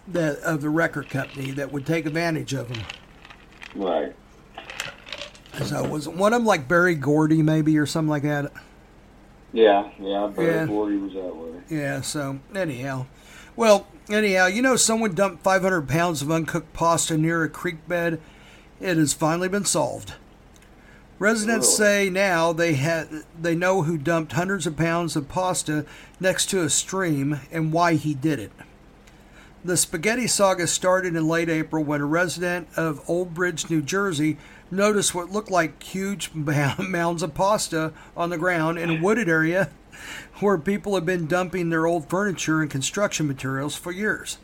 [0.08, 2.82] that of the record company that would take advantage of them.
[3.76, 4.16] Right.
[5.64, 8.52] So was one of them like Berry Gordy maybe or something like that?
[9.54, 9.90] Yeah.
[10.00, 10.26] Yeah.
[10.26, 10.66] I Berry Yeah.
[10.66, 11.50] Gordy was that way.
[11.70, 12.02] Yeah.
[12.02, 13.06] So anyhow,
[13.56, 18.20] well anyhow, you know someone dumped 500 pounds of uncooked pasta near a creek bed.
[18.80, 20.14] It has finally been solved.
[21.20, 22.08] Residents Really?
[22.08, 23.08] say now they had
[23.40, 25.86] they know who dumped hundreds of pounds of pasta
[26.20, 28.52] next to a stream and why he did it.
[29.64, 34.38] The spaghetti saga started in late April when a resident of Old Bridge, New Jersey,
[34.72, 39.70] noticed what looked like huge mounds of pasta on the ground in a wooded area
[40.40, 44.38] where people had been dumping their old furniture and construction materials for years.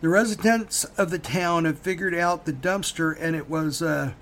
[0.00, 4.12] The residents of the town have figured out the dumpster, and it was uh,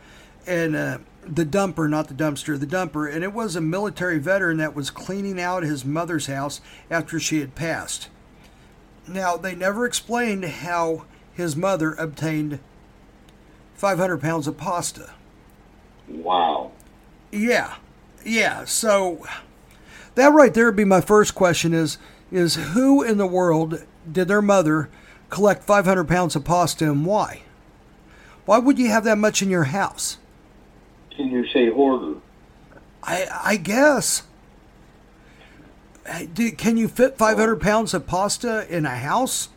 [0.47, 4.57] and uh, the dumper, not the dumpster, the dumper, and it was a military veteran
[4.57, 6.61] that was cleaning out his mother's house
[6.91, 8.09] after she had passed.
[9.07, 12.59] Now they never explained how his mother obtained
[13.79, 15.11] 500 pounds of pasta.
[16.09, 16.73] Wow.
[17.31, 17.77] Yeah,
[18.25, 18.65] yeah.
[18.65, 19.25] So
[20.17, 21.97] that right there would be my first question: is
[22.33, 24.89] is who in the world did their mother
[25.31, 27.43] collect 500 pounds of pasta and why?
[28.47, 30.19] Why would you have that much in your house?
[31.15, 32.19] Can you say hoarder?
[33.03, 34.25] I I guess.
[36.33, 39.51] Do- Can you fit 500 pounds of pasta in a house?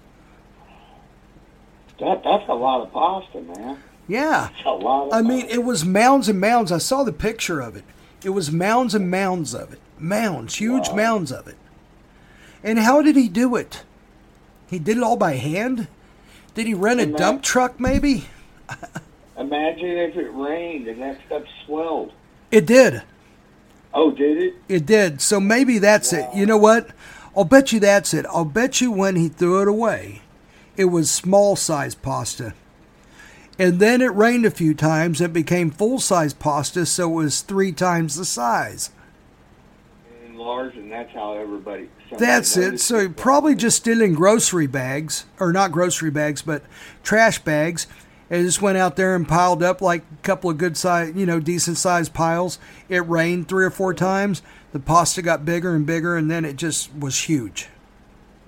[2.00, 3.78] That that's a lot of pasta, man.
[4.12, 4.50] Yeah.
[4.52, 5.08] That's a lot.
[5.08, 6.70] Of I mean, it was mounds and mounds.
[6.70, 7.86] I saw the picture of it.
[8.26, 9.80] It was mounds and mounds of it.
[9.98, 10.96] Mounds, huge Wow.
[10.96, 11.56] mounds of it.
[12.62, 13.84] And how did he do it?
[14.70, 15.88] He did it all by hand?
[16.56, 18.26] Did he rent a dump truck, maybe?
[19.38, 22.12] Imagine if it rained and that stuff swelled.
[22.52, 23.04] It did.
[23.94, 24.54] Oh, did it?
[24.68, 25.22] It did.
[25.22, 26.28] So maybe that's it.
[26.36, 26.90] You know what?
[27.36, 28.26] I'll bet you that's it.
[28.26, 30.22] I'll bet you when he threw it away,
[30.76, 32.54] it was small size pasta.
[33.62, 35.22] And then it rained a few times.
[35.22, 38.90] It became full size pasta, so it was three times the size.
[40.26, 41.88] Enlarged, and that's how everybody.
[42.18, 42.80] That's it.
[42.80, 46.64] So he probably just still in grocery bags, or not grocery bags, but
[47.04, 47.86] trash bags,
[48.32, 51.26] It just went out there and piled up like a couple of good size, you
[51.26, 52.58] know, decent sized piles.
[52.88, 54.42] It rained three or four times.
[54.72, 57.68] The pasta got bigger and bigger, and then it just was huge.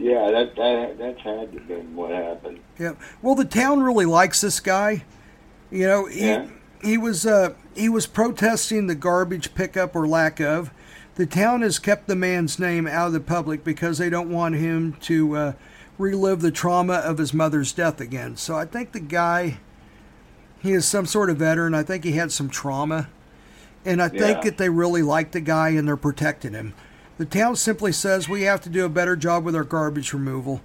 [0.03, 2.59] Yeah, that that that's had to been what happened.
[2.77, 2.95] Yeah.
[3.21, 5.05] Well, the town really likes this guy.
[5.71, 6.47] You know, he Yeah.
[6.81, 10.71] he was uh he was protesting the garbage pickup or lack of.
[11.15, 14.55] The town has kept the man's name out of the public because they don't want
[14.55, 15.53] him to uh,
[15.97, 18.35] relive the trauma of his mother's death again.
[18.35, 19.59] So I think the guy
[20.61, 21.73] he is some sort of veteran.
[21.73, 23.09] I think he had some trauma.
[23.85, 26.73] And I think that they really like the guy and they're protecting him.
[27.23, 30.59] The town simply says we have to do a better job with our garbage removal.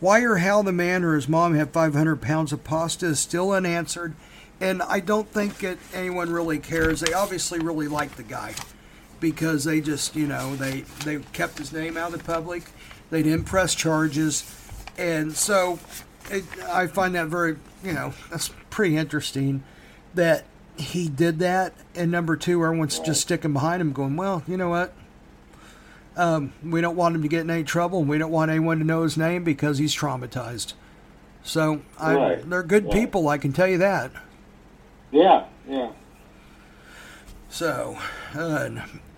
[0.00, 3.50] Why or how the man or his mom had 500 pounds of pasta is still
[3.50, 4.14] unanswered,
[4.58, 7.00] and I don't think that anyone really cares.
[7.00, 8.54] They obviously really like the guy
[9.20, 12.62] because they just, you know, they they kept his name out of the public.
[13.10, 14.50] They didn't press charges,
[14.96, 15.78] and so
[16.30, 19.62] it, I find that very, you know, that's pretty interesting
[20.14, 20.46] that
[20.78, 21.74] he did that.
[21.94, 24.94] And number two, everyone's just sticking behind him, going, well, you know what?
[26.16, 28.78] Um, we don't want him to get in any trouble, and we don't want anyone
[28.78, 30.74] to know his name because he's traumatized.
[31.42, 32.50] So I, Right.
[32.50, 32.92] they're good Right.
[32.92, 34.10] people, I can tell you that.
[35.10, 35.88] Yeah, yeah.
[37.48, 37.98] So,
[38.34, 38.70] uh,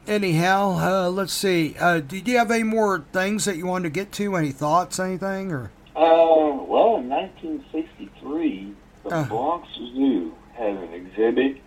[0.06, 1.76] anyhow, uh, let's see.
[1.78, 4.36] Uh, did you have any more things that you wanted to get to?
[4.36, 8.74] Any thoughts, anything, or Uh, well, in 1963,
[9.04, 9.24] the Uh.
[9.26, 11.58] Bronx Zoo had an exhibit,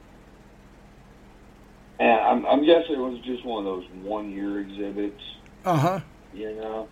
[2.00, 5.22] and I'm, I'm guessing it was just one of those one-year exhibits.
[5.66, 6.00] uh huh?
[6.34, 6.88] You know,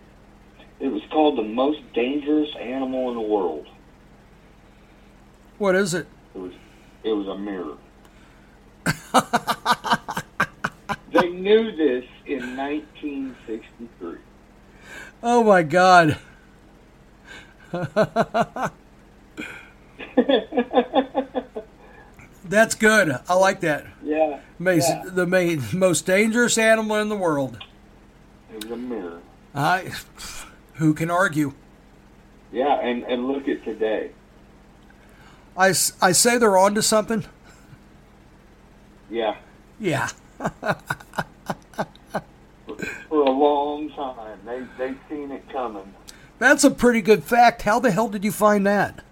[0.80, 3.66] it was called the most dangerous animal in the world.
[5.58, 6.06] What is it?
[6.34, 6.52] It was,
[7.02, 7.76] it was a mirror.
[11.12, 14.18] they knew this in 1963.
[15.22, 16.18] Oh my God!
[22.44, 23.18] That's good.
[23.28, 23.86] I like that.
[24.16, 25.02] Yeah, yeah.
[25.06, 27.58] The main, most dangerous animal in the world.
[28.50, 29.20] it was a mirror.
[29.54, 29.92] I,
[30.74, 31.52] who can argue?
[32.52, 34.10] Yeah, and and look at today.
[35.56, 37.24] I, I say they're onto something.
[39.10, 39.36] Yeah,
[39.78, 40.08] Yeah.
[43.08, 45.94] for a long time they they've seen it coming.
[46.38, 47.62] That's a pretty good fact.
[47.62, 49.02] How the hell did you find that?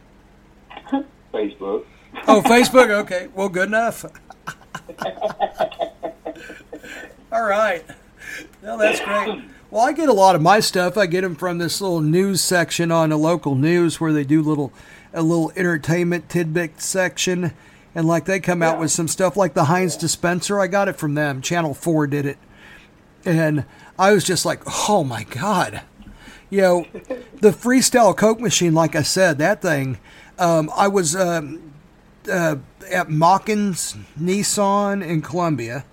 [1.33, 1.85] Facebook.
[2.29, 2.91] Oh, Facebook.
[2.91, 3.29] Okay.
[3.35, 4.05] Well, good enough.
[7.33, 7.85] All right.
[8.63, 9.45] Well, that's great.
[9.71, 10.97] Well, I get a lot of my stuff.
[10.97, 14.41] I get them from this little news section on the local news where they do
[14.43, 14.73] little
[15.13, 17.53] a little entertainment tidbit section,
[17.95, 18.81] and like they come out Yeah.
[18.81, 20.61] with some stuff like the Heinz dispenser.
[20.61, 21.41] I got it from them.
[21.41, 22.39] Channel Four did it,
[23.25, 23.65] and
[23.99, 25.83] I was just like, oh my god.
[26.51, 26.87] You know,
[27.41, 29.99] the freestyle Coke machine, like I said, that thing.
[30.39, 31.73] Um, I was um,
[32.31, 32.57] uh,
[32.91, 35.85] at Machens Nissan in Columbia.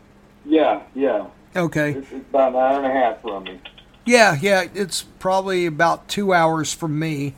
[0.45, 1.27] Yeah, yeah.
[1.55, 1.91] Okay.
[1.91, 3.59] It's, it's about an hour and a half from me.
[4.05, 7.35] Yeah, yeah, it's probably about two hours from me.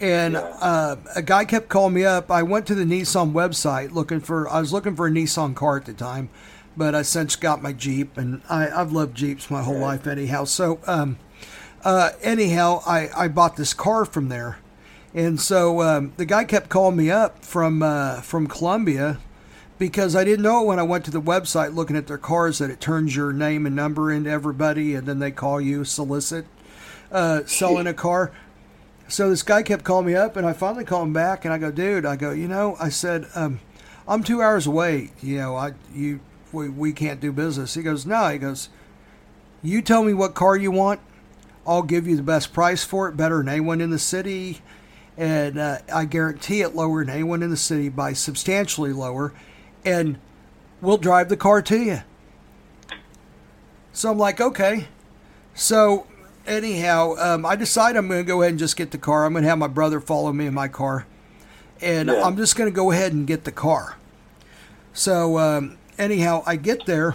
[0.00, 0.40] And Yeah.
[0.60, 2.30] uh, a guy kept calling me up.
[2.30, 4.48] I went to the Nissan website looking for.
[4.48, 6.30] I was looking for a Nissan car at the time,
[6.76, 9.84] but I since got my Jeep, and I, I've loved Jeeps my whole Yeah.
[9.84, 10.44] life anyhow.
[10.44, 11.18] So, um,
[11.84, 14.56] uh, anyhow, I, I bought this car from there,
[15.14, 19.18] and so um, the guy kept calling me up from uh, from Columbia
[19.78, 22.58] because I didn't know it when I went to the website looking at their cars
[22.58, 26.46] that it turns your name and number into everybody, and then they call you solicit
[27.10, 28.30] uh, selling a car.
[29.08, 31.58] So this guy kept calling me up, and I finally called him back, and I
[31.58, 33.60] go, dude, I go, you know, I said, um,
[34.06, 35.10] I'm two hours away.
[35.20, 36.20] You know, I you
[36.52, 37.74] we, we can't do business.
[37.74, 38.28] He goes, no.
[38.28, 38.68] He goes,
[39.62, 41.00] you tell me what car you want.
[41.66, 44.60] I'll give you the best price for it, better than anyone in the city,
[45.20, 49.34] and uh, I guarantee it lower than anyone in the city by substantially lower,
[49.84, 50.18] and
[50.80, 52.00] we'll drive the car to you.
[53.92, 54.88] So I'm like, okay.
[55.54, 56.06] So
[56.46, 59.26] anyhow, um, I decide I'm going to go ahead and just get the car.
[59.26, 61.04] I'm going to have my brother follow me in my car,
[61.82, 62.22] and Yeah.
[62.24, 63.98] I'm just going to go ahead and get the car.
[64.94, 67.14] So um, anyhow, I get there,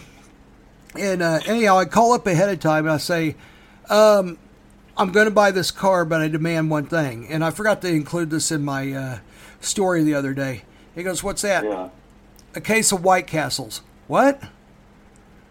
[0.96, 3.36] and uh, anyhow, I call up ahead of time and I say,
[3.90, 4.38] um,
[4.98, 7.28] I'm going to buy this car, but I demand one thing.
[7.28, 9.20] And I forgot to include this in my uh,
[9.60, 10.64] story the other day.
[10.94, 11.90] He goes, "What's that?" Yeah.
[12.56, 13.82] A case of White Castles.
[14.08, 14.42] What?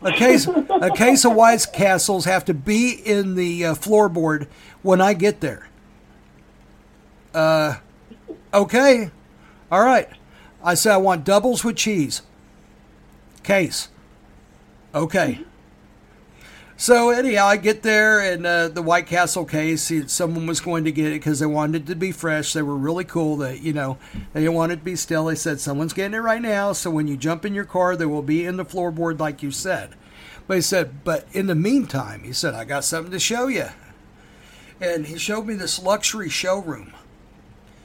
[0.02, 4.46] A case a case of White Castles have to be in the uh, floorboard
[4.82, 5.68] when I get there.
[7.34, 7.76] Uh,
[8.52, 9.10] okay,
[9.70, 10.08] all right.
[10.62, 12.22] I said I want doubles with cheese.
[13.42, 13.88] Case.
[14.94, 15.40] Okay.
[16.84, 20.92] So anyhow, I get there and uh, the White Castle case, someone was going to
[20.92, 22.52] get it because they wanted it to be fresh.
[22.52, 23.38] They were really cool.
[23.38, 23.96] That you know
[24.34, 25.24] they didn't want it to be still.
[25.24, 26.74] They said someone's getting it right now.
[26.74, 29.50] So when you jump in your car, they will be in the floorboard like you
[29.50, 29.94] said.
[30.46, 33.68] But he said, but in the meantime, he said, I got something to show you.
[34.78, 36.92] And he showed me this luxury showroom.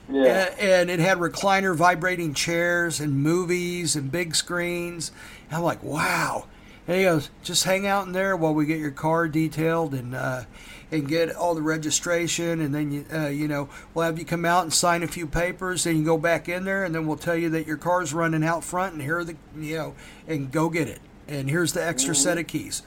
[0.10, 0.50] Yeah.
[0.58, 5.14] A- and it had recliner vibrating chairs and movies and big screens.
[5.48, 6.48] And I'm like, wow.
[6.90, 10.16] And he goes, just hang out in there while we get your car detailed and
[10.16, 10.46] uh,
[10.92, 14.44] and get all the registration, and then you uh, you know we'll have you come
[14.44, 17.16] out and sign a few papers, and you go back in there, and then we'll
[17.16, 19.96] tell you that your car's running out front, and here are the you know,
[20.28, 22.82] and go get it, and here's the extra set of keys.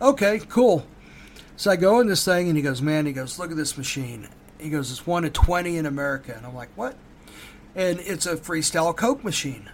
[0.00, 0.86] Okay, cool.
[1.54, 3.76] So I go in this thing, and he goes, man, he goes, look at this
[3.76, 4.28] machine.
[4.58, 6.32] He goes, it's one of 20 in America.
[6.34, 6.96] And I'm like, what?
[7.74, 9.68] And it's a freestyle Coke machine.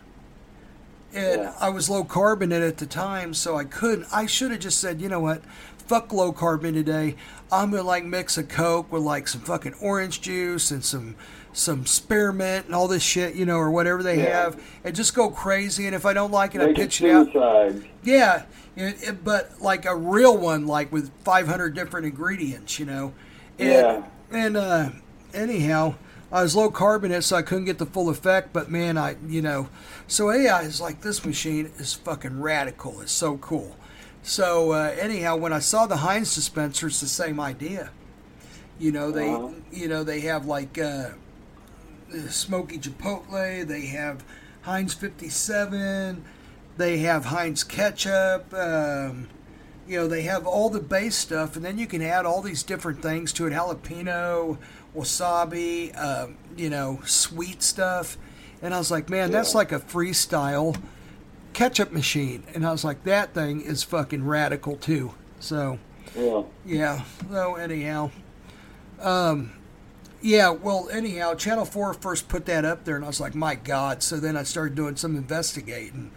[1.14, 1.52] And Yeah.
[1.60, 4.06] I was low carbon at the time, so I couldn't.
[4.12, 5.42] I should have just said, you know what?
[5.86, 7.16] Fuck low carbon today.
[7.50, 11.16] I'm gonna like mix a Coke with like some fucking orange juice and some
[11.54, 14.42] some spearmint and all this shit, you know, or whatever they Yeah.
[14.42, 15.86] have, and just go crazy.
[15.86, 17.72] And if I don't like it, I Make it pitch it out.
[18.04, 18.42] Yeah,
[18.76, 23.12] it, it- but like a real one, like with 500 different ingredients, you know.
[23.58, 24.02] And, Yeah.
[24.30, 24.90] And uh,
[25.32, 25.94] anyhow,
[26.30, 28.52] I was low carbonate, so I couldn't get the full effect.
[28.52, 29.68] But man, I you know,
[30.06, 33.00] so AI is like this machine is fucking radical.
[33.00, 33.76] It's so cool.
[34.22, 37.90] So uh, anyhow, when I saw the Heinz dispenser, it's the same idea.
[38.78, 39.50] You know they Uh-huh.
[39.72, 41.10] you know they have like uh,
[42.28, 43.66] smoky chipotle.
[43.66, 44.24] They have
[44.62, 46.24] Heinz 57.
[46.76, 48.52] They have Heinz ketchup.
[48.54, 49.28] Um,
[49.86, 52.62] you know, they have all the base stuff, and then you can add all these
[52.62, 54.58] different things to it: jalapeno,
[54.96, 58.16] wasabi, um, you know, sweet stuff.
[58.62, 60.76] And I was like, man, that's like a freestyle
[61.52, 62.42] ketchup machine.
[62.54, 65.14] And I was like, that thing is fucking radical too.
[65.40, 65.78] So.
[66.16, 66.42] Yeah.
[66.66, 67.02] Yeah.
[67.30, 68.10] So anyhow,
[69.00, 69.52] um,
[70.22, 70.50] yeah.
[70.50, 74.02] Well, anyhow, Channel Four first put that up there, and I was like, my God.
[74.02, 76.10] So then I started doing some investigating,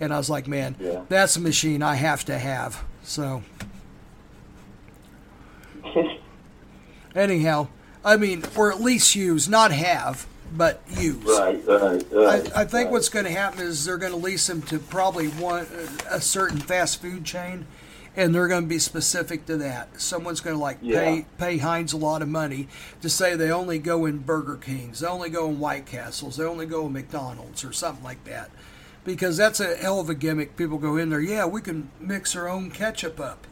[0.00, 1.02] and I was like, man, Yeah.
[1.08, 2.84] that's a machine I have to have.
[3.02, 3.42] So
[7.14, 7.68] anyhow,
[8.06, 11.24] I mean, or at least use, not have, but use.
[11.24, 12.60] right, right, I.
[12.60, 12.90] I think right.
[12.92, 15.66] what's going to happen is they're going to lease them to probably one
[16.08, 17.66] a certain fast food chain,
[18.14, 20.00] and they're going to be specific to that.
[20.00, 21.00] Someone's going to like Yeah.
[21.00, 22.68] pay pay Heinz a lot of money
[23.02, 26.44] to say they only go in Burger Kings, they only go in White Castles, they
[26.44, 28.50] only go in McDonald's or something like that,
[29.04, 30.56] because that's a hell of a gimmick.
[30.56, 33.48] People go in there, yeah, we can mix our own ketchup up.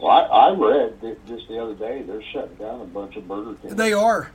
[0.00, 3.28] Well, I, I read that just the other day they're shutting down a bunch of
[3.28, 3.76] Burger King.
[3.76, 4.30] They are.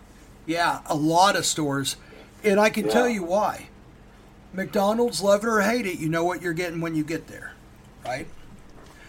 [0.46, 1.98] Yeah, a lot of stores.
[2.44, 3.70] And I can tell you why.
[4.54, 7.54] McDonald's, love it or hate it, you know what you're getting when you get there,
[8.06, 8.28] right?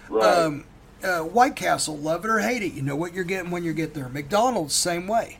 [0.08, 0.24] right.
[0.24, 0.64] Um,
[1.04, 3.72] uh, White Castle, love it or hate it, you know what you're getting when you
[3.74, 4.08] get there.
[4.08, 5.38] McDonald's, same way.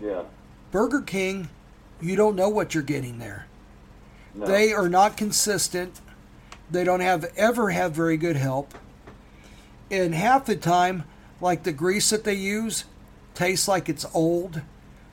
[0.00, 0.22] yeah.
[0.70, 1.48] Burger King,
[2.00, 3.46] you don't know what you're getting there.
[4.34, 4.46] No.
[4.46, 6.00] They are not consistent.
[6.70, 8.72] They don't have ever have very good help.
[9.90, 11.04] And half the time,
[11.40, 12.84] like the grease that they use,
[13.34, 14.62] tastes like it's old.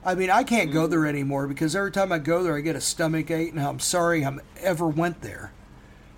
[0.05, 1.09] I mean, I can't go there mm.
[1.09, 4.23] anymore because every time I go there, I get a stomach ache, and I'm sorry
[4.23, 5.51] I ever went there.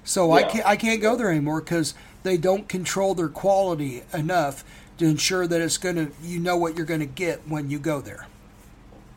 [0.03, 1.93] So I can't I can't go there anymore because
[2.23, 4.63] they don't control their quality enough
[4.97, 8.27] to ensure that it's gonna you know what you're gonna get when you go there.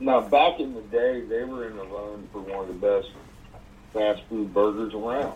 [0.01, 3.09] Now, back in the day, they were in the run for one of the best
[3.93, 5.32] fast food burgers around.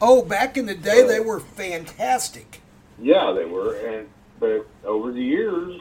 [0.00, 2.60] Oh, back in the day, they were fantastic.
[3.00, 4.08] Yeah, they were, and
[4.40, 5.80] but over the years,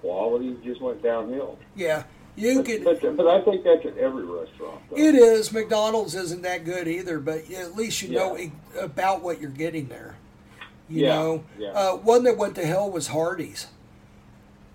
[0.00, 1.58] quality just went downhill.
[1.76, 2.04] Yeah,
[2.36, 2.84] you But, could.
[2.84, 4.80] but, but I think that's at every restaurant.
[4.90, 4.96] Though.
[4.96, 5.52] It is.
[5.52, 8.44] McDonald's isn't that good either, but at least you know Yeah.
[8.46, 10.16] e- about what you're getting there.
[10.88, 11.68] You Yeah, know, yeah.
[11.68, 13.68] Uh, one that went to hell was Hardee's.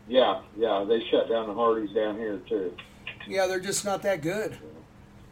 [0.08, 2.74] Yeah, yeah, they shut down the Hardee's down here too.
[3.28, 4.58] Yeah, they're just not that good.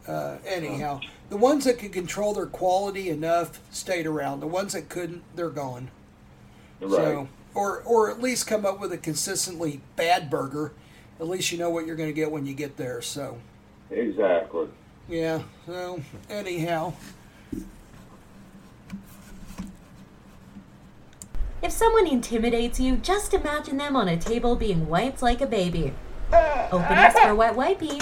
[0.07, 0.99] Uh, anyhow,
[1.29, 4.39] the ones that could control their quality enough stayed around.
[4.41, 5.89] The ones that couldn't, they're gone.
[6.83, 6.91] Right.
[6.91, 10.73] So, or or at least come up with a consistently bad burger.
[11.19, 13.01] At least you know what you're going to get when you get there.
[13.01, 13.37] So,
[13.91, 14.67] Exactly.
[15.07, 15.43] yeah.
[15.65, 16.93] So, anyhow.
[21.61, 25.93] If someone intimidates you, just imagine them on a table being wiped like a baby.
[26.71, 28.01] Openings for wet wipey.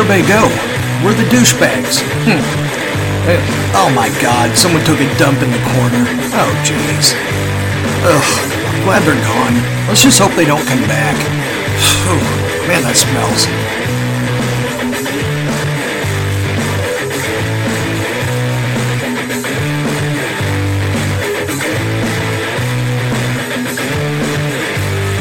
[0.00, 0.48] Everybody go?
[1.04, 2.00] Where are the douchebags?
[2.24, 2.40] Hmm.
[3.28, 3.36] Hey,
[3.76, 6.08] oh my god, someone took a dump in the corner.
[6.32, 7.12] Oh jeez.
[8.08, 8.30] Ugh.
[8.84, 9.60] Glad they're gone.
[9.88, 11.16] Let's just hope they don't come back.
[12.00, 12.16] Whew,
[12.66, 13.79] man, that smells.